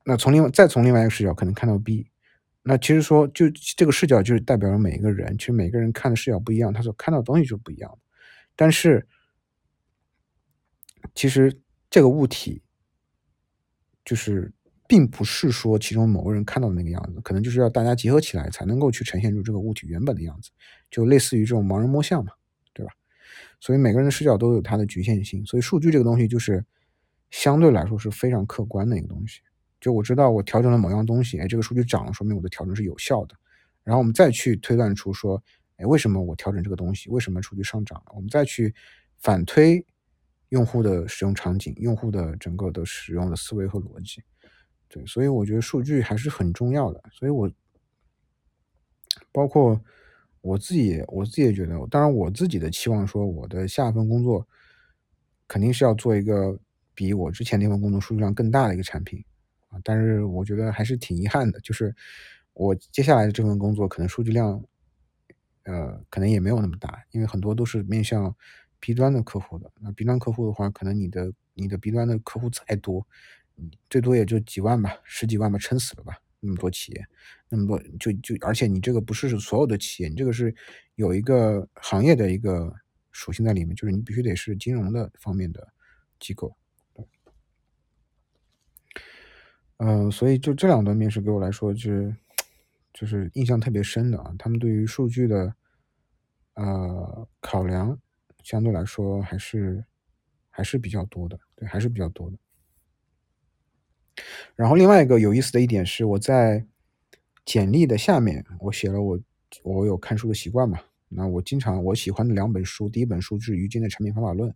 [0.06, 2.10] 那从另外再从另外一个视角可能看到 B。
[2.62, 7.98] 那其实说，就这个视角就是代表了每一个人，其实每个人看的视角不一样，他所看到的东西就不一样。
[8.56, 9.08] 但是，
[11.16, 12.62] 其实这个物体
[14.04, 14.52] 就是
[14.88, 20.52] 并不是说其中某个人看到的那个样子，可能就是要大家结合起来才能够去呈现出这个物体原本的样子，
[20.92, 22.34] 就类似于这种盲人摸象嘛，
[23.60, 26.64] 所以每个人的视角都有它的局限性，所以数据这个东西就是
[27.30, 29.42] 相对来说是非常客观的一个东西。
[29.80, 33.36] 就我知道我调整了某样东西，哎，这个数据涨了，说明我的调整是有效的。
[33.84, 35.42] 然后我们再去推断出说，
[35.78, 38.12] 哎，为什么我调整这个东西，为什么数据上涨了？
[38.14, 38.74] 我们再去
[39.18, 39.86] 反推
[40.50, 44.22] 用户的使用场景、用户的整个的使用的思维和逻辑。
[44.90, 47.02] 对，所以我觉得数据还是很重要的。
[47.12, 47.50] 所以我
[49.32, 49.80] 包括
[50.42, 54.48] 我自己，我自己也觉得，当然我自己的期望说，我的下一份工作
[55.48, 56.58] 肯定是要做一个
[56.94, 59.24] 比我之前那份工作数据量更大的一个产品。
[59.70, 61.96] 啊，但是我觉得还是挺遗憾的，就是
[62.54, 64.64] 我接下来的这份工作可能数据量，
[65.64, 68.36] 呃，可能也没有那么大，因为很多都是面向
[68.80, 69.72] B 端的客户的。
[69.80, 73.06] 那 B 端客户的话，可能你的你的 B 端的客户再多，
[73.90, 76.18] 最多也就几万吧，十几万吧，撑死了吧。
[76.40, 77.06] 那么多企业，
[77.50, 80.56] 那么多就就，而且你这个不是所有的企业，你这个是
[80.96, 82.74] 有一个行业的一个
[83.12, 85.68] 属性在里面，就是你必须得是金融的方面的
[86.20, 86.56] 机构。
[89.78, 92.16] 嗯，所以就这两段面试给我来说，就是
[92.94, 94.34] 就是印象特别深的啊。
[94.38, 95.56] 他们对于数据的
[96.56, 97.98] 呃考量，
[98.44, 99.86] 相对来说还是
[100.50, 102.38] 还是比较多的，对，还是比较多的。
[104.56, 106.66] 然后另外一个有意思的一点是，我在
[107.46, 109.20] 简历的下面我写了我
[109.64, 110.80] 我有看书的习惯嘛。
[111.08, 114.54] 那我经常我喜欢的两本书，第一本书是于金的产品方法论，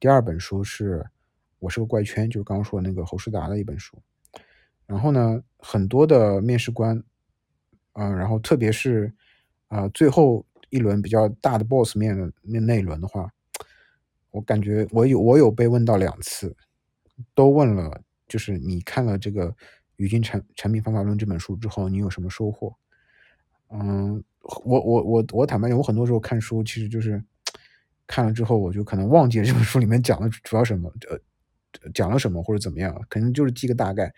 [0.00, 1.04] 第二本书是
[1.58, 3.98] 我是个怪圈，就是刚刚说的那个侯世达的一本书。
[4.86, 7.02] 然后呢，很多的面试官，
[7.92, 9.12] 啊，然后特别是
[9.68, 13.30] 啊最后一轮比较大的 boss 面的那那一轮的话，
[14.30, 16.56] 我感觉我有我有被问到两次，
[17.34, 19.50] 都问了，就是你看了这个
[19.96, 22.74] 《语境产产品方法论》这本书之后，你有什么收获？
[23.68, 24.24] 嗯，
[24.64, 27.22] 我我我我坦白讲，我很多时候看书其实就是
[28.06, 34.10] 看了之后，我就可能忘记了这本书里面讲了主要什么，呃，讲了什么或者怎么样，可能就是记个大概。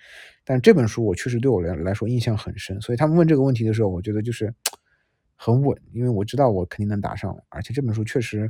[0.45, 4.55] 但这本书我确实对我来来说印象很深，所以他们问这个问题的时候，我觉得就是
[5.35, 8.49] 很稳，因为我知道我肯定能答上，而且这本书确实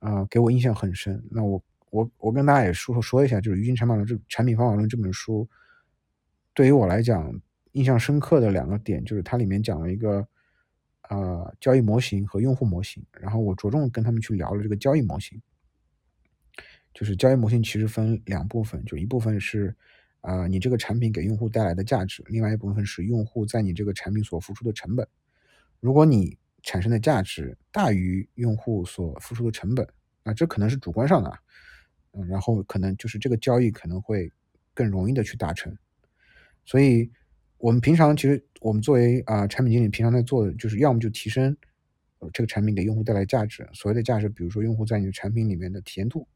[0.00, 1.22] 啊给我印象很深。
[1.30, 5.48] 那我我我跟大家也说说一下，就是《鱼金产品论》这产品方法论这本书，
[6.54, 7.40] 对于我来讲。
[7.74, 10.26] 印象深刻的两个点就是它里面讲了一个，
[11.08, 13.00] 呃，交易模型和用户模型。
[13.12, 15.40] 然后我着重跟他们去聊了这个交易模型。
[16.92, 19.72] 就是交易模型其实分两部分，就一部分是，
[20.20, 25.06] 啊，你这个产品给用户带来的价值，另外一部分是用户在你这个产品所付出的成本。
[25.78, 29.88] 如果你产生的价值大于用户所付出的成本，
[30.24, 31.38] 那这可能是主观上的，
[32.12, 34.30] 嗯，然后可能就是这个交易可能会
[34.74, 35.76] 更容易的去达成。
[36.64, 37.10] 所以。
[37.62, 41.54] 我们平常其实，我们作为啊产品经理，平常在做的就是，要么就提升
[42.32, 43.68] 这个产品给用户带来价值。
[43.74, 46.26] 所谓的价值，比如说用户在你的产品里面的体验度，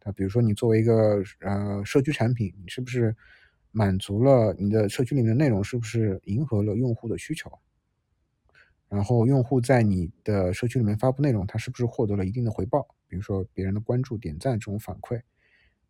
[0.00, 3.16] 啊，比如说你作为一个呃社区产品，你是不是
[3.70, 7.50] 满足了你的社区里面的内容，是不是迎合了用户的需求？
[8.88, 12.86] 然后用户在你的社区里面发布内容，他是不是获得了一定的回报？
[13.06, 15.20] 比如说别人的关注、点赞这种反馈，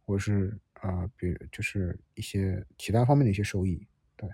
[0.04, 3.87] 或者是啊，比如就是一些其他方面的一些收益。
[4.16, 4.28] 对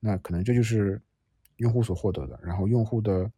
[0.00, 1.00] 那可能这就是
[1.56, 3.30] 用户所获得的，然后用户的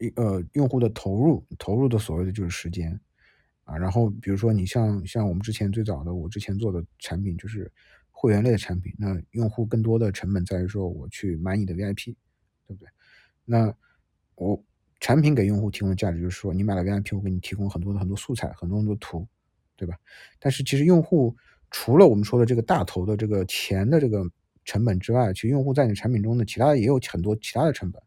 [0.00, 3.00] 一呃用户的投入投入的所谓的就是时间
[3.64, 7.70] 啊，然后比如说你像像我们之前最早的我之前做的产品就是
[8.10, 12.16] 会员类的产品，那用户更多的成本在于说我去买你的 VIP，
[12.68, 12.88] 对不对？
[13.44, 13.74] 那
[14.36, 14.62] 我
[15.00, 19.26] 产品给用户提供的价值就是说你买了 VIP，我给你提供很多的很多素材，很多很多图，
[19.74, 19.96] 对吧？
[20.38, 21.36] 但是其实用户
[21.72, 24.24] 除了我们说的这个大头的这个钱的这个。
[24.64, 28.02] 成本之外，其实用户在你产品中的其他也有很多其他的成本，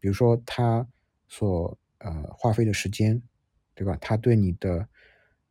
[0.00, 0.84] 比如说他
[1.28, 3.22] 所呃花费的时间，
[3.72, 3.96] 对吧？
[4.00, 4.84] 他对你的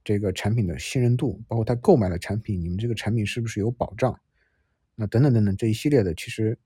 [0.03, 4.19] 这个产品的信任度，包括他购买的产品，你们这个产品是不是有保障？
[4.93, 6.59] 那等等等等这一系列的，其实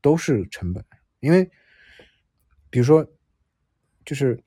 [0.00, 0.84] 都是成本。
[1.22, 1.50] 因为
[2.68, 3.02] 比如说，
[4.04, 4.38] 就是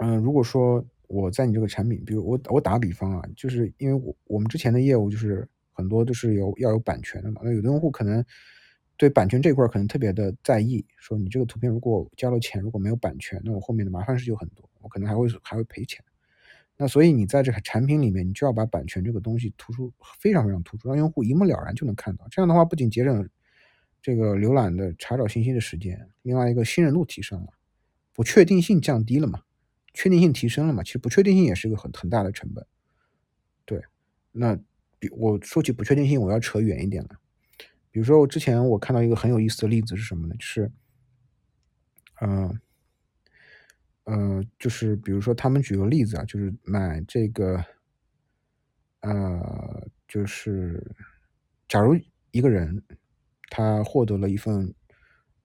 [0.00, 5.48] 嗯，如果说我在你这个产品，比如我我打个比方啊，就是因为我我们之前的业务就是。
[5.78, 8.24] 很多都是有要有版权的嘛，那有的用户可能
[8.96, 16.02] 对版权这块可能特别的在意，说你这个图片如果交了钱，如果没有版权，那我后面的麻烦事就很多，我可能还会还会赔钱。
[16.78, 22.26] 那所以你在这个产品里面，你就要把版权这个东西突出非常非常突出，让用户一目了然就能看到。
[22.30, 23.28] 这样的话，不仅节省
[24.06, 27.48] 这个浏览的查找信息的时间，另外一个信任度提升了，
[28.12, 29.42] 不确定性降低了嘛，
[29.92, 32.64] 确定性提升了嘛，其实不确定性也是一个很很大的成本。
[33.64, 33.82] 对，
[34.30, 34.54] 那
[35.00, 35.08] 比。
[35.10, 37.18] 我说起不确定性，我要扯远一点了。
[37.90, 40.36] 比如说，我之前我看到一个很有意思的例子是什么呢？
[40.38, 40.70] 就是，
[42.20, 42.60] 嗯，
[44.04, 47.60] 呃，就是比如说，他们举个例子啊，就是买这个，
[49.00, 50.94] 呃，就是
[51.66, 51.96] 假如
[52.30, 52.80] 一个人
[53.48, 54.74] 他获得了一份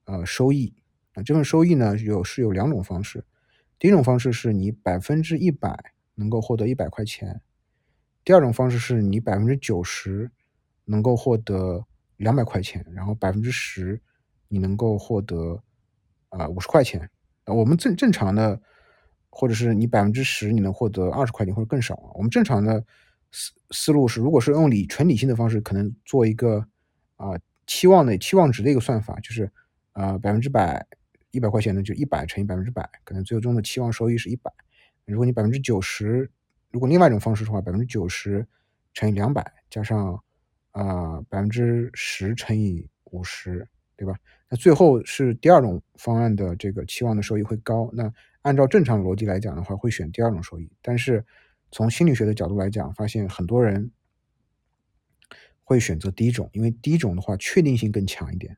[0.05, 0.73] 呃收益
[1.13, 3.23] 啊，这份收益呢有是有两种方式。
[3.79, 7.41] 第一种方式是你百分之一百能够获得一百块钱。
[8.23, 10.29] 第二种方式是你百分之九十
[10.85, 11.85] 能够获得
[12.17, 13.99] 两百块钱，然后百分之十
[14.47, 15.63] 你能够获得
[16.29, 17.09] 啊五十块钱。
[17.45, 18.61] 我们正正常的，
[19.31, 21.95] 或者是你百分之十你能获得二十块钱或者更少。
[22.13, 22.85] 我们正常的
[23.31, 26.67] 思思路是，如果是用理纯理性的方式，可能做一个
[27.15, 27.31] 啊
[27.71, 29.49] 期望的期望值的一个算法，就是
[29.93, 30.86] 啊百分之百
[31.31, 34.51] 一百块钱呢就一百乘以百分之百，可能最终的期望收益是一百。
[35.05, 36.29] 如果你百分之九十。
[36.73, 38.47] 如果另外一种方式的话，百分之九十
[38.93, 40.17] 乘以两百，加上
[40.71, 44.15] 啊百分之十乘以五十，对吧？
[44.47, 47.89] 那最后是第二种方案的这个期望的收益会高。
[47.91, 48.10] 那
[48.43, 50.71] 按照正常逻辑来讲的话，会选第二种收益。
[50.81, 51.21] 但是
[51.71, 53.91] 从心理学的角度来讲，发现很多人
[55.71, 58.57] 会选择第一种，因为第一种的话确定性更强一点。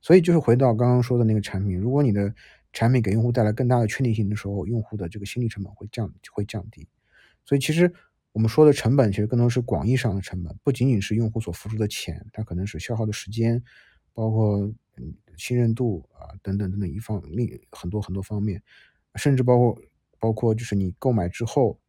[0.00, 2.32] 所以就是回到刚刚说的那个产品，如果你的
[2.72, 6.86] 产品给用户带来更大的确定性的时候，用户的这个心理成本会降会降低。
[7.44, 7.92] 所以其实
[8.30, 13.60] 我们说的成本，其实更多是广义上的成本，不仅仅是用户所付出的钱，它可能是消耗的时间，
[14.14, 14.58] 包括
[14.96, 18.62] 嗯信任度啊等等等等一方另很多很多方面，
[19.16, 19.82] 甚至包括
[20.20, 21.80] 包括就是你购买之后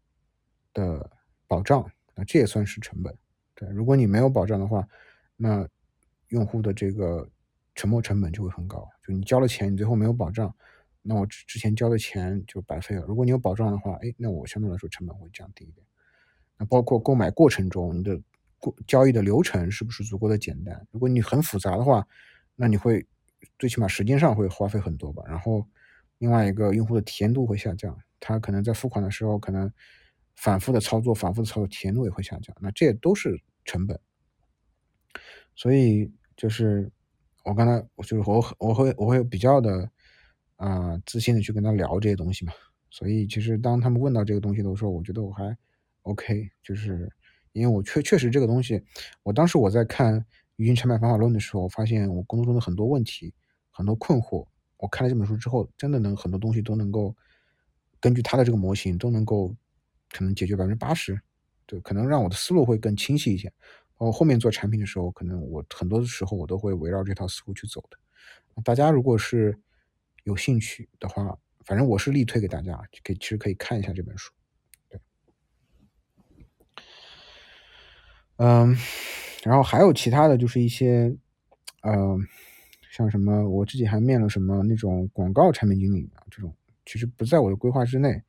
[0.73, 1.11] 的
[1.47, 3.15] 保障，那这也算是成本。
[3.59, 4.87] 对，如果你没有保障的话，
[5.35, 5.67] 那
[6.27, 7.27] 用户的这个
[7.73, 10.53] 沉没成本就会很高，就你交了钱，你最后没有保障，
[11.01, 13.01] 那我之之前交的钱就白费了。
[13.07, 15.83] 如果你有保障的话，哎，那我相对来说成本会降低一点。
[16.59, 18.21] 那包括购买过程中，你的
[18.59, 20.87] 过交易的流程是不是足够的简单？
[20.91, 22.07] 如果你很复杂的话，
[22.55, 23.03] 那你会
[23.57, 25.23] 最起码时间上会花费很多吧。
[25.27, 25.65] 然后
[26.19, 29.71] 另外一个用户的体验度会下降，他可能在付款的时候可能
[30.37, 32.55] 反复的操作，反复的操作，体验度也会下降。
[32.61, 33.99] 那这也都是成本。
[35.55, 36.89] 所以就是
[37.43, 39.91] 我刚才就是我我会我会比较的。
[40.59, 42.51] 啊，自信的去跟他聊这些东西嘛，
[42.89, 45.55] 所以其实当他们问到这个东西的时候，我觉得我还
[46.01, 47.07] OK，就是
[47.51, 48.83] 因为我确确实这个东西，
[49.21, 50.19] 我当时我在看
[50.55, 53.31] 《语音成本方法论》的时候，我发现我工作中的很多问题、
[53.69, 54.47] 很多困惑，
[54.77, 57.15] 我看了这本书之后，真的能很多东西都能够
[57.99, 59.55] 根据他的这个模型都能够
[60.11, 61.19] 可能解决百分之八十，
[61.65, 63.47] 对，可能让我的思路会更清晰一些。
[63.97, 67.97] 包括后面做产品的时候，可能我很多的时候我都会围绕这套思路去走的。
[68.63, 69.57] 大家如果是。
[70.23, 74.33] 有兴趣的话，反正我是力推给大家，可以其实可以看一下这本书。
[74.89, 74.99] 对，
[78.35, 78.75] 嗯，
[79.45, 81.15] 然后还有其他的就是一些，
[81.81, 82.19] 呃，
[82.91, 86.53] 像什么我自己还面了什么那种广告产品经理啊，这种
[86.85, 88.21] 其实不在我的规划之内，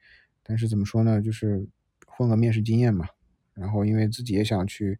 [0.48, 1.68] 但是怎么说呢，就是
[2.06, 3.06] 混个面试经验嘛。
[3.52, 4.98] 然后因为自己也想去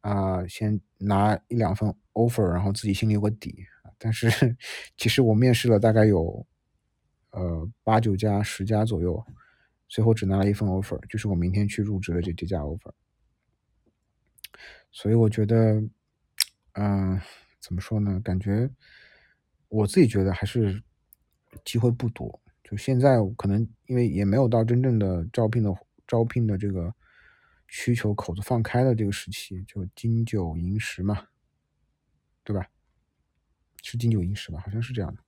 [0.00, 3.64] 啊，先拿一两份 offer，然后自己心里有个底。
[3.98, 4.56] 但是，
[4.96, 6.44] 其实我面试了大概有，
[7.30, 9.24] 呃八九家、十家左右，
[9.88, 12.92] 最后只拿了一份 offer，就是我明天去入职的这这家 offer。
[14.90, 15.82] 所以我觉得，
[16.72, 17.20] 嗯，
[17.60, 18.18] 怎么说呢？
[18.24, 18.68] 感觉
[19.68, 20.82] 我自己觉得还是
[21.64, 22.40] 机会不多。
[22.70, 25.74] 就现在可能因为也没有到真正的招聘的
[26.06, 26.94] 招聘的这个
[27.66, 31.26] 需求口子放开的这个时期，就金九银十嘛，
[32.44, 32.68] 对吧？
[33.82, 35.22] 是金九银十吧，好像是这样的，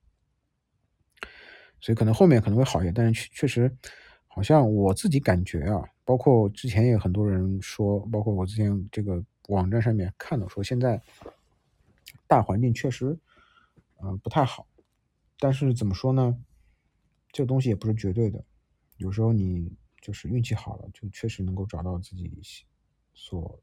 [1.81, 3.77] 所以可能后面可能会好一点，但是确确实，
[4.29, 11.01] 好像我自己感觉啊，包括之前也很多人说，包括我之前这个网站上面看到说，现在
[12.29, 13.19] 大环境确实，
[14.01, 14.67] 嗯，不太好。
[15.39, 16.37] 但是怎么说呢？
[17.33, 18.45] 这个东西也不是绝对的，
[18.99, 22.31] 有时候你就是运气好了，就确实能够找到自己
[23.15, 23.61] 所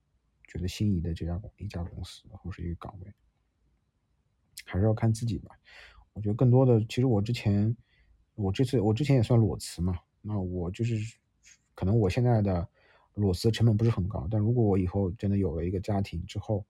[0.48, 3.14] 觉得心仪的这家一家公司或是一个岗位。
[4.66, 5.56] 还是要看自己吧。
[6.14, 7.76] 我觉得更多的，其实我之前，
[8.36, 10.00] 我这次我之前也算裸辞嘛。
[10.22, 11.18] 那我就是，
[11.74, 12.68] 可能我现在的
[13.14, 16.66] 裸辞成本不是很高，但如果我以后真的有了一个家庭之后，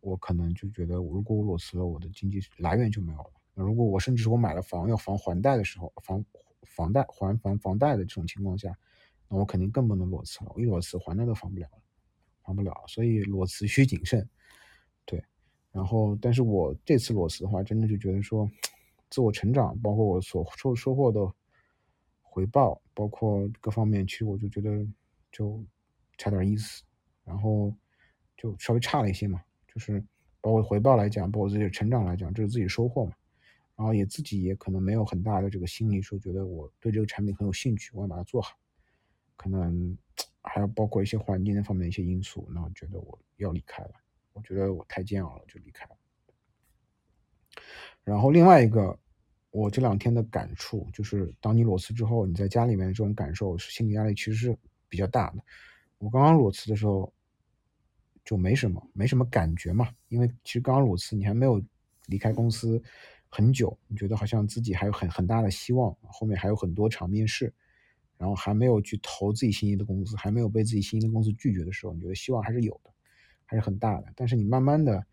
[0.00, 3.32] 我可能就觉得，如果我裸辞了，我的经济来源就没有了。
[3.54, 6.24] 那如果我甚至是我买了房要房还贷的时候，房
[6.66, 8.76] 房贷还房房贷的这种情况下，
[9.28, 10.52] 那我肯定更不能裸辞了。
[10.54, 11.68] 我一裸辞还贷都还不了，
[12.42, 12.74] 还不了。
[12.88, 14.28] 所以裸辞需谨慎。
[15.04, 15.22] 对
[15.70, 18.48] 然后，但是我这次裸辞的话，真的就觉得说，
[19.10, 21.20] 自我成长，包括我所收收获的
[22.22, 24.86] 回报，包括各方面，其实我就觉得
[25.30, 25.64] 就
[26.16, 26.82] 差点意思，
[27.24, 27.72] 然后
[28.36, 29.40] 就稍微差了一些嘛。
[29.66, 30.02] 就是
[30.40, 33.12] 包括回报来讲，包括自己成长来讲，这是自己收获嘛。
[33.76, 38.56] 然后也自己也可能没有很大的这个心理说，觉得我对这个产品很有兴趣，我要把它做好。
[39.36, 39.96] 可能
[40.42, 43.90] 还有包括一些环境的方面一些因素，那我觉得我要离开了。
[44.32, 45.96] 我觉得我太煎熬了，就离开了。
[48.04, 48.98] 然后另外一个，
[49.50, 54.58] 我这两天的感触就是，当你裸辞之后，你在家里面这种感受，心理压力其实是
[54.88, 55.42] 比较大的。
[55.98, 57.10] 我刚刚裸辞的时候
[58.24, 61.62] 就没什么，没什么感觉嘛，因为其实刚刚裸辞，你还没有
[62.06, 62.82] 离开公司
[63.36, 67.52] 很久，你觉得好像自己还有很很大的希望，后面还有很多场面试，
[68.16, 72.90] 然后还没有去投自己心仪的公司，还没有被自己心仪的公司拒绝的时候，你觉得希望还是有的。
[73.46, 75.04] 还是很大的，但是你慢慢的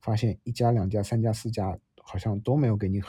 [0.00, 3.02] 发现一家、两家、三家、四家好像都没有给你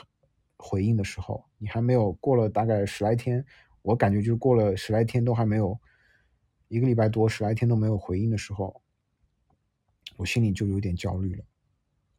[0.56, 3.44] 回应的时候，你还没有过了大概十来天，
[3.82, 5.78] 我感觉就是过了十来天都还没有
[6.66, 8.82] 一个礼拜多，十来天都没有回应的时候，
[10.16, 11.44] 我心里就有点焦虑了，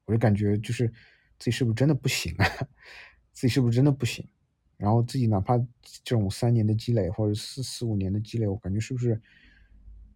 [0.06, 0.92] 我就感觉就是
[1.40, 2.46] 自己是不是真的不行啊？
[3.34, 4.28] 自己是不是真的不行？
[4.78, 5.58] 然后自己哪怕
[6.04, 9.22] 这种三年的积累或者四四五年的积累，我感觉是不是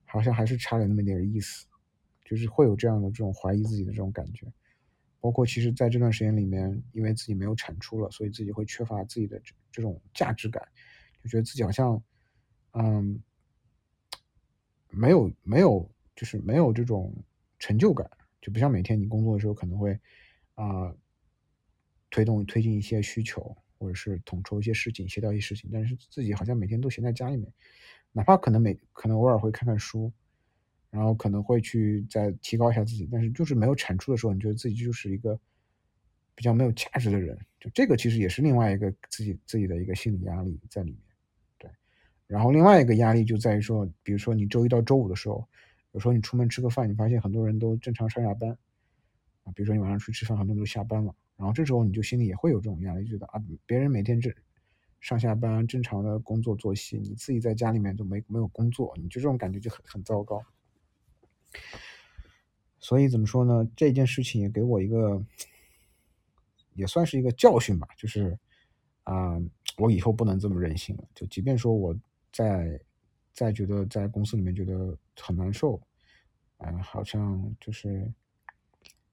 [0.06, 1.66] 好像还是差了那么点意思？
[2.26, 4.46] 就是会有这样的这种怀疑自己的这种感觉，
[5.22, 10.62] 包括其实在这段时间里面，因为自己没有产出了，所以自己会缺乏自己的这这种价值感，
[11.24, 12.04] 就觉得自己好像，
[12.74, 13.24] 嗯，
[14.90, 17.14] 没有没有就是没有这种
[17.60, 18.10] 成就感，
[18.42, 19.98] 就不像每天你工作的时候可能会
[20.56, 20.94] 啊
[22.10, 27.52] 推动推进一些需求，或者是统筹一些事情，协调一些事情，但是自己好像每天都闲在家里面，
[28.12, 30.12] 哪怕可能每可能偶尔会看看书。
[30.90, 35.38] 然后可能会去再提高一下自己，但是就是没有产出的时候，你觉得自己就是一个
[36.34, 41.02] 比较没有价值的人，就这个其实也是另外一个自己自己的一个心理压力在里面，
[41.60, 41.70] 对。
[42.26, 45.46] 然后另外一个压力就在于说，比如说你周一到周五的时候，
[45.92, 48.58] 有时候你出门吃个饭，你发现很多人都正常上下班，
[49.44, 54.34] 啊，比如说你晚上出去吃饭，很多人都下班了，然后这时候你就心里也会有这种压力，觉得啊，别人每天正
[55.00, 60.44] 上下班正常的工作作息，你自己在家里面都没没有工作，你就这种感觉就很很糟糕。
[62.80, 63.70] 所以怎么说呢？
[63.76, 65.24] 这件事情也给我一个。
[66.74, 68.38] 也算是一个教训吧，就是
[69.02, 69.36] 啊，
[69.80, 71.04] 我以后不能这么任性了。
[71.16, 71.98] 就即便说我
[72.32, 72.80] 在
[73.34, 75.82] 在觉得在公司里面觉得很难受，
[76.58, 78.08] 啊，好像就是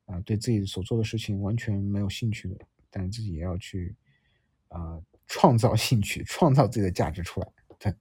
[0.06, 2.56] 啊，对自己所做的事情完全没有兴趣的，
[2.90, 3.94] 但自己也要去
[4.68, 7.48] 啊，创造兴趣，创造自己的价值出来。
[7.78, 7.94] 对，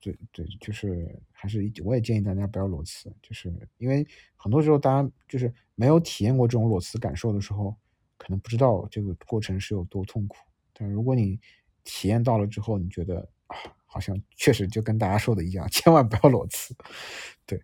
[0.00, 4.06] 对对，就是还是我也建议大家不要裸辞，就是因为
[4.36, 7.76] 很多时候大家就是没有体验过这种裸辞感受的时候。
[8.18, 10.36] 可能不知道这个过程是有多痛苦，
[10.72, 11.40] 但如果你
[11.82, 16.72] 体验到了之后，你觉得啊，好像确实就跟大家说的一样，千万不要裸辞。
[17.44, 17.60] 对，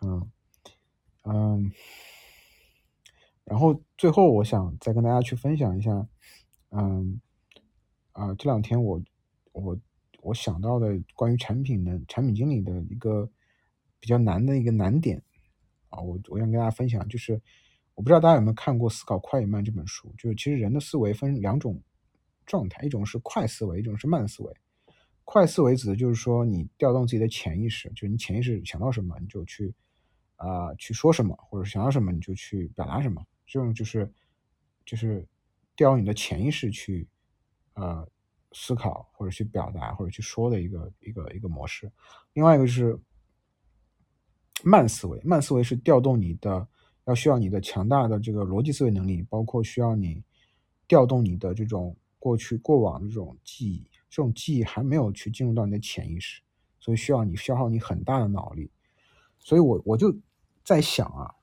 [0.00, 0.31] 嗯
[1.24, 1.70] 嗯，
[3.44, 6.06] 然后最后我想再跟大家去分享一下，
[6.70, 7.20] 嗯
[8.12, 9.02] 啊，这两天我
[9.52, 9.78] 我
[10.20, 13.28] 我想到的关于产品的产品经理的一个
[14.00, 15.22] 比较难的一个难点
[15.88, 17.40] 啊，我我想跟大家分享就是。
[17.94, 21.78] 我不知道大家有没有看过《思考快与慢》这本书，就是其实人的思维分两种
[22.46, 24.56] 状态，一种是快思维，一种是慢思维。
[25.24, 29.74] 快思维指的就是说你调动自己的潜意识，就是你潜意识想到什么你就去
[30.46, 34.12] 啊去说什么，或者想要什么你就去表达什么，这种就是
[34.84, 35.26] 就是
[35.76, 37.08] 调用你的潜意识去
[37.74, 38.06] 呃
[38.52, 41.90] 思考或者去表达或者去说的一个一个一个模式。
[42.32, 42.98] 另外一个就是
[44.64, 46.68] 慢思维，慢思维是调动你的。
[47.06, 50.22] 要需要你的强大的这个逻辑思维能力，包括需要你
[50.86, 56.40] 调动你的这种过去过往的这种记忆，这种记忆还没有去进入到你的潜意识，
[56.78, 58.70] 所以需要你消耗你很大的脑力。
[59.40, 60.16] 所以我我就
[60.64, 61.34] 在想啊，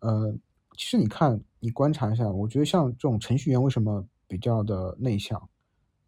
[0.00, 0.32] 呃，
[0.76, 5.48] 其实你看，你观察一下，我觉得像这种程序员为什么比较的内向，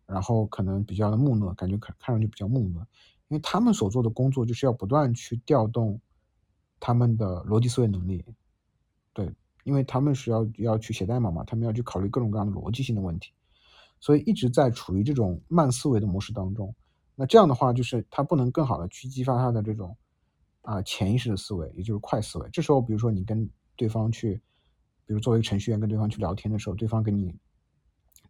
[0.07, 2.81] 然后可能比较的木讷，感觉看看上去比较木讷，
[3.29, 6.01] 因为他们所做的工作就是要不断去调动
[6.79, 8.25] 他们的逻辑思维能力。
[9.13, 9.35] 对，
[9.65, 13.33] 因为他们是要要去写代码嘛，他们要去考虑各种各样的逻辑性的问题，
[13.99, 16.75] 所以一直在处于这种慢思维的模式当中。
[17.15, 19.97] 那这样的话，就是他不能更好的去激发他的这种
[20.67, 22.49] 啊潜意识的思维，也就是快思维。
[22.53, 24.43] 这时候，比如说你跟对方去，
[25.07, 27.33] 比如作为程序员跟对方去聊天的时候，对方跟你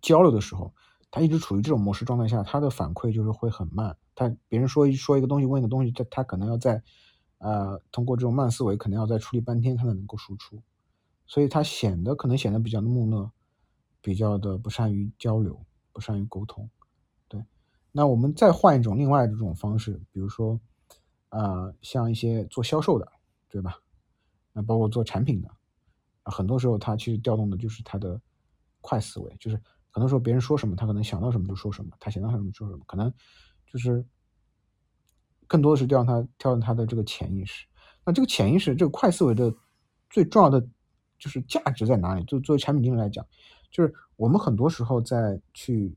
[0.02, 0.74] 交流的时候，
[1.10, 3.96] 他一直处于这种模式状态下，他的反馈就是会很慢。
[4.14, 6.82] 他别人说一说一个东西，问一个东西，他他可能要在
[7.38, 10.62] 呃通过这种慢思维，可能要再处理半天，他才能够输出。
[11.26, 13.32] 所以他显得可能显得比较的木讷，
[14.00, 16.70] 比较的不善于交流，不善于沟通。
[17.28, 17.44] 对，
[17.90, 20.60] 那我们再换一种另外的这种方式，比如说，
[21.36, 23.06] 呃，像一些做销售的，
[23.48, 23.78] 对吧？
[24.52, 25.50] 那包括做产品的，
[26.24, 28.18] 很多时候他其实调动的就是他的
[28.80, 29.60] 快思维，就是
[29.90, 33.12] 很多时候别人说什么，他可能想到什么就说什么，他想到什么就说什么，可能
[33.66, 34.04] 就是
[35.46, 37.66] 更多的是调动他调动他的这个潜意识。
[38.04, 39.54] 那这个潜意识，这个快思维的
[40.08, 40.66] 最重要的。
[41.18, 42.22] 就是价值在哪里？
[42.24, 43.26] 就作为产品经理来讲，
[43.70, 45.96] 就是我们很多时候在去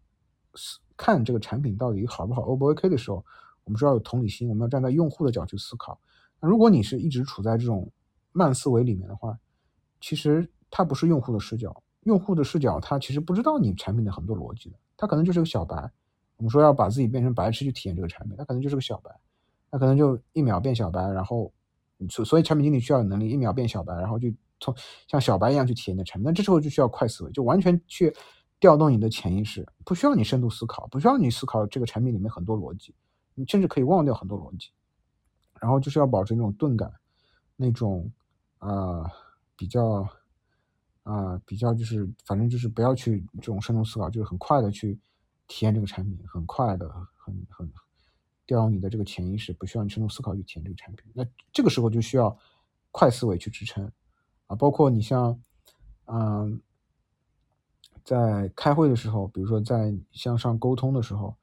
[0.96, 3.26] 看这个产品到底好不好、O 不 OK 的时候，
[3.70, 6.00] 我们是要有同理心，我们要站在用户的角去思考。
[6.42, 7.88] 那如果你是一直处在这种
[8.32, 9.38] 慢思维里面的话，
[10.02, 11.84] 其实它不是用户的视角。
[12.06, 15.92] 用户的视角，他其实不知道你产品的很多逻辑的，他可能就是个小白。
[16.38, 19.12] 我们说要把自己变成白痴去体验这个产品，他可能就是个小白，
[19.70, 21.54] 他可能就一秒变小白，然后
[22.10, 24.28] 所所以产品经理需要有能力一秒变小白，然后就。
[24.62, 24.76] 从
[25.08, 28.14] 像小白一样去体验的产品，那这时候就需要快思维，就完全去
[28.60, 32.94] 调动你的潜意识，不需要你深度思考，不需要你思考这个产品里面很多逻辑，
[33.40, 34.70] 你甚至可以忘掉很多逻辑，
[35.62, 36.92] 然后就是要保持那种钝感，
[37.56, 38.12] 那种
[38.58, 39.10] 啊
[39.56, 40.06] 比较
[41.04, 45.00] 啊比较就是反正就是不要去这种深度思考，就是很快的去
[45.48, 47.72] 体验这个产品，很快的很很
[48.46, 52.38] 调动你的这个潜意识，不需要你深度思考去体验这个产品，那这个时候就需要
[52.92, 53.90] 快思维去支撑。
[54.48, 55.40] 啊，包括你像，
[56.08, 56.60] 嗯，
[58.04, 61.38] 在开会的时候，比如说在向上沟通的时候，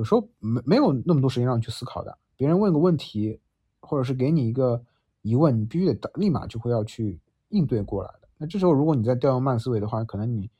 [0.00, 2.16] 有时候没没有那么多时间让你去思考的。
[2.34, 3.38] 别人问个问题，
[3.80, 4.82] 或者是给你一个
[5.20, 7.20] 疑问，你必须得立马就会要去
[7.50, 8.28] 应对过来的。
[8.38, 10.50] 那这时候如果你在调用慢思维的话，可能你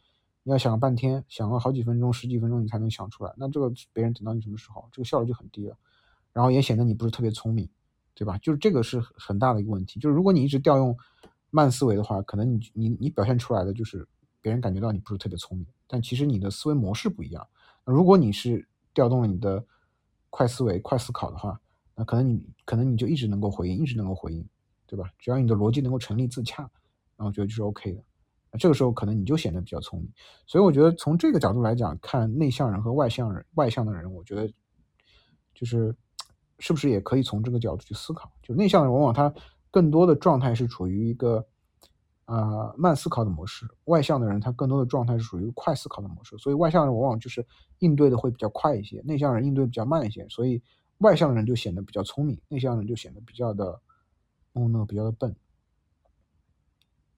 [0.42, 3.32] 你要想半天，想个好几分钟、十几分钟，你才能想出来。
[3.38, 4.86] 那这个别人等到你什么时候？
[4.92, 5.74] 这个效率就很低了，
[6.34, 7.66] 然后也显得你不是特别聪明，
[8.14, 8.36] 对吧？
[8.38, 9.98] 就是这个是很大的一个问题。
[9.98, 10.96] 就是如果你一直调用。
[11.52, 14.06] 慢思维的话，可能你你你表现出来的就是
[14.40, 17.44] 别人感觉到你不是特别聪明，但其实你的思维模式不一样。
[17.84, 18.64] 如果你是
[19.00, 19.64] 调动了你的
[20.28, 21.58] 快思维、快思考的话，
[21.94, 24.46] 那可能你可能你就一直能够回应，一直能够回应，
[24.86, 25.10] 对吧？
[25.18, 26.70] 只要你的逻辑能够成立自洽，
[27.16, 28.04] 那我觉得就是 OK 的。
[28.52, 30.12] 那这个时候可能你就显得比较聪明。
[30.46, 34.46] 所以我觉得从这个角度来讲，看内向人和外向人，外向的人，我觉得
[35.54, 35.96] 就是
[36.58, 38.30] 是不是也可以从这个角度去思考？
[38.42, 39.32] 就内向人往往他
[39.70, 41.46] 更多的状态是处于一个。
[42.32, 47.44] 呃，慢思考的模式，外向的人他更多的状态是属于快思考的模式，所以外向人往往就是
[47.80, 50.62] 应对的会比较快一些，内向人应对比较慢一些，所以
[50.98, 53.80] 外向人就显得比较聪明，内向人就显得比较的
[54.52, 55.34] 木讷，比较的笨。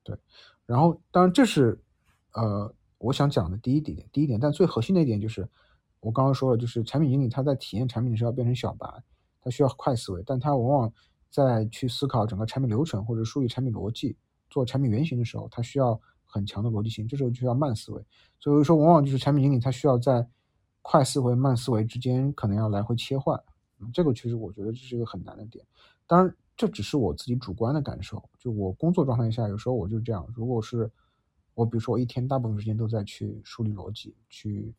[0.02, 0.18] 对，
[0.64, 1.78] 然后当然这是
[2.32, 5.46] 呃我想讲的第一点，第一点，但最核心的一点就是
[6.00, 8.88] 我刚刚说了，就是产品经理他在体验产品的时候要变成小白，
[9.42, 10.92] 他需要快思维，但他往往
[11.28, 14.16] 在去思考整个产品流程或者梳理产品逻辑。
[14.52, 18.04] 做产品原型的时候，它需要很强的逻辑性，这时候就要慢思维。
[18.38, 20.28] 所以说，往往就是产品经理他需要在
[20.82, 23.42] 快思维、慢思维之间可能要来回切换。
[23.94, 25.64] 这个其实我觉得这是一个很难的点。
[26.06, 28.22] 当然，这只是我自己主观的感受。
[28.38, 30.26] 就我工作状态下，有时候我就这样。
[30.34, 30.90] 如果是
[31.54, 34.74] 我，比如说我一天大部分时间都在去梳理逻辑、去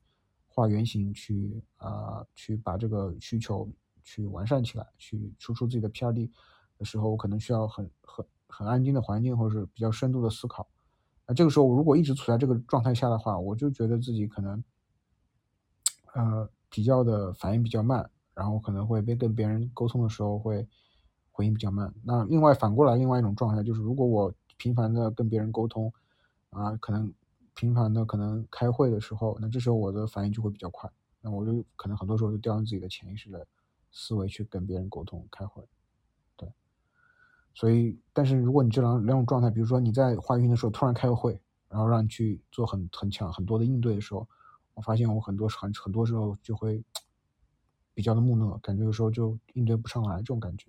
[0.47, 3.67] 画原型、去啊去把这个需求
[4.03, 6.31] 去完善起来、去输出自己的 P R D
[6.77, 8.25] 的时候，我可能需要很很。
[8.53, 10.67] 很安静的环境，或者是比较深度的思考。
[11.25, 14.63] 那这个时候，如果一直处在这个状态下的话，我就觉得自己可能，
[16.13, 20.67] 呃，比较的反应比较慢，然后可能会被跟别人沟通的时候会
[21.31, 21.93] 回应比较慢。
[22.03, 25.91] 那另外反过来，另外一种状态就是，如果我频繁的跟别人沟通，
[26.51, 27.13] 啊，可能
[27.55, 30.89] 频繁的可能开会的时候，那这时候我的反应就会比较快。
[31.21, 33.47] 那我就可能很多时候就调用自己的潜意识的
[33.91, 35.63] 思维去跟别人沟通开会。
[37.55, 41.39] 所以，但是如果你这两两种状态，比如说你在画运的时候突然开个会，
[41.69, 44.27] 然后让你去做很很强很多的应对的时候，
[44.73, 46.83] 我发现我很多很很多时候就会
[47.93, 50.67] 比较的木讷，感觉有时候就应对不上来这种感觉。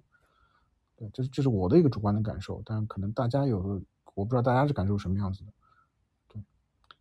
[0.94, 3.82] 对，这这是我的一个主观的感受，但可能大家有的
[4.14, 5.52] 我不知道大家是感受什么样子的。
[6.28, 6.44] 对，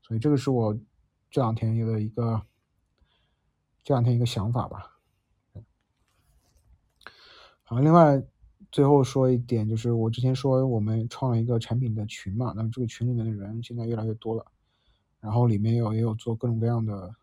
[0.02, 0.74] 所以这个是我
[1.30, 2.42] 这两天的一个
[3.84, 4.98] 这两天一个想法吧。
[7.64, 8.26] 好，另外。
[8.74, 14.44] 最后说一点，就是我之前说我们创了一个产品的群嘛，那么这个群里面的人现在越来越多了，
[15.20, 17.16] 然后里面有也有做各种各样的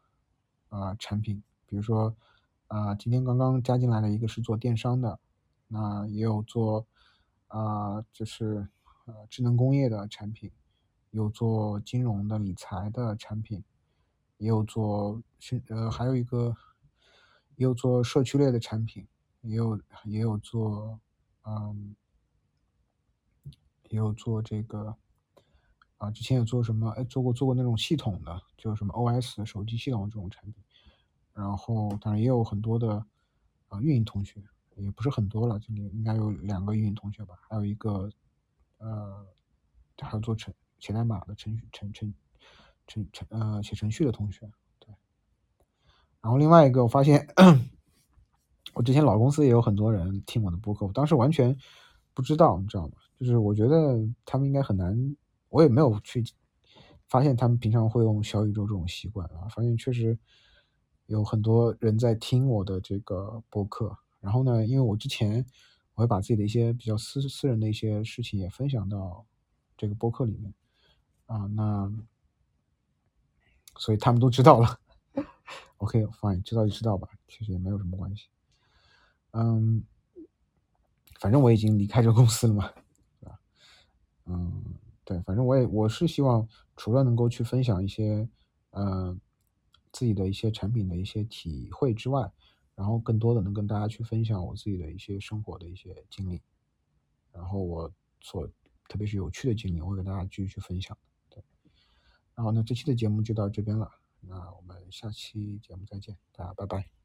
[0.69, 2.15] 啊产品，比如说
[2.69, 5.19] 啊今天刚刚加进来的一个是做电商的，
[5.67, 6.87] 那也有做
[7.49, 8.69] 啊就是
[9.07, 10.53] 呃智能工业的产品，
[11.11, 13.65] 有做金融的理财的产品，
[14.39, 16.55] 也有做是呃还有一个
[17.57, 19.05] 也有做社区类的产品，
[19.41, 21.01] 也有也有做。
[21.51, 21.97] 嗯，
[23.89, 24.95] 也有做这个
[25.99, 26.91] 啊，之前有做什么？
[26.91, 30.63] 哎，做过做过那种系统的，就什么 OS 手机系统这种产品。
[31.33, 33.05] 然后当然也有很多的
[33.69, 34.41] 啊运营同学，
[34.77, 38.09] 也不是很多了，这里应该有两个运营同学吧，还有一个
[38.79, 39.27] 呃，
[39.99, 42.15] 还有做程写代码的程序程程
[42.87, 44.49] 程程呃写程序的同学。
[44.79, 44.95] 对。
[46.21, 47.27] 然后另外一个我发现。
[48.75, 51.57] 我之前老公司也有很多人听我的播客，我当时完全
[52.15, 52.95] 不知道，你知道吗？
[53.19, 55.17] 就是我觉得他们应该很难，
[55.49, 56.25] 我也没有去
[57.09, 59.49] 发现他们平常会用小宇宙这种习惯啊。
[59.51, 60.19] 发现确实
[61.07, 65.45] 有很多人在听我的这个播客，然后呢，因为我之前
[65.95, 69.27] 我会把自己的一些比较私私人的一些事情也分享到
[69.77, 70.55] 这个播客里面
[71.27, 71.93] 啊，那
[73.77, 74.79] 所以他们都知道了。
[75.79, 78.29] OK，fine，知道就知道吧，其实也没有什么关系。
[79.33, 79.85] 嗯，
[81.21, 82.73] 反正我已经离开这个公司了嘛，
[83.21, 83.41] 对吧？
[84.27, 84.65] 嗯，
[85.05, 88.29] 对，反正我也我是希望除了能够去分享一些，
[88.71, 89.17] 呃，
[89.93, 92.31] 自己的一些产品的一些体会之外，
[92.75, 96.41] 然后更多的能跟大家去分享我自己的一些生活的一些经历，
[97.33, 98.49] 然后我所
[98.89, 100.97] 特别是有趣的经历，我会跟大家继续去分享。
[101.29, 101.43] 对，
[102.35, 107.00] 然后呢，这期的节目就到这边了，那我们下期节目再见，大家拜拜。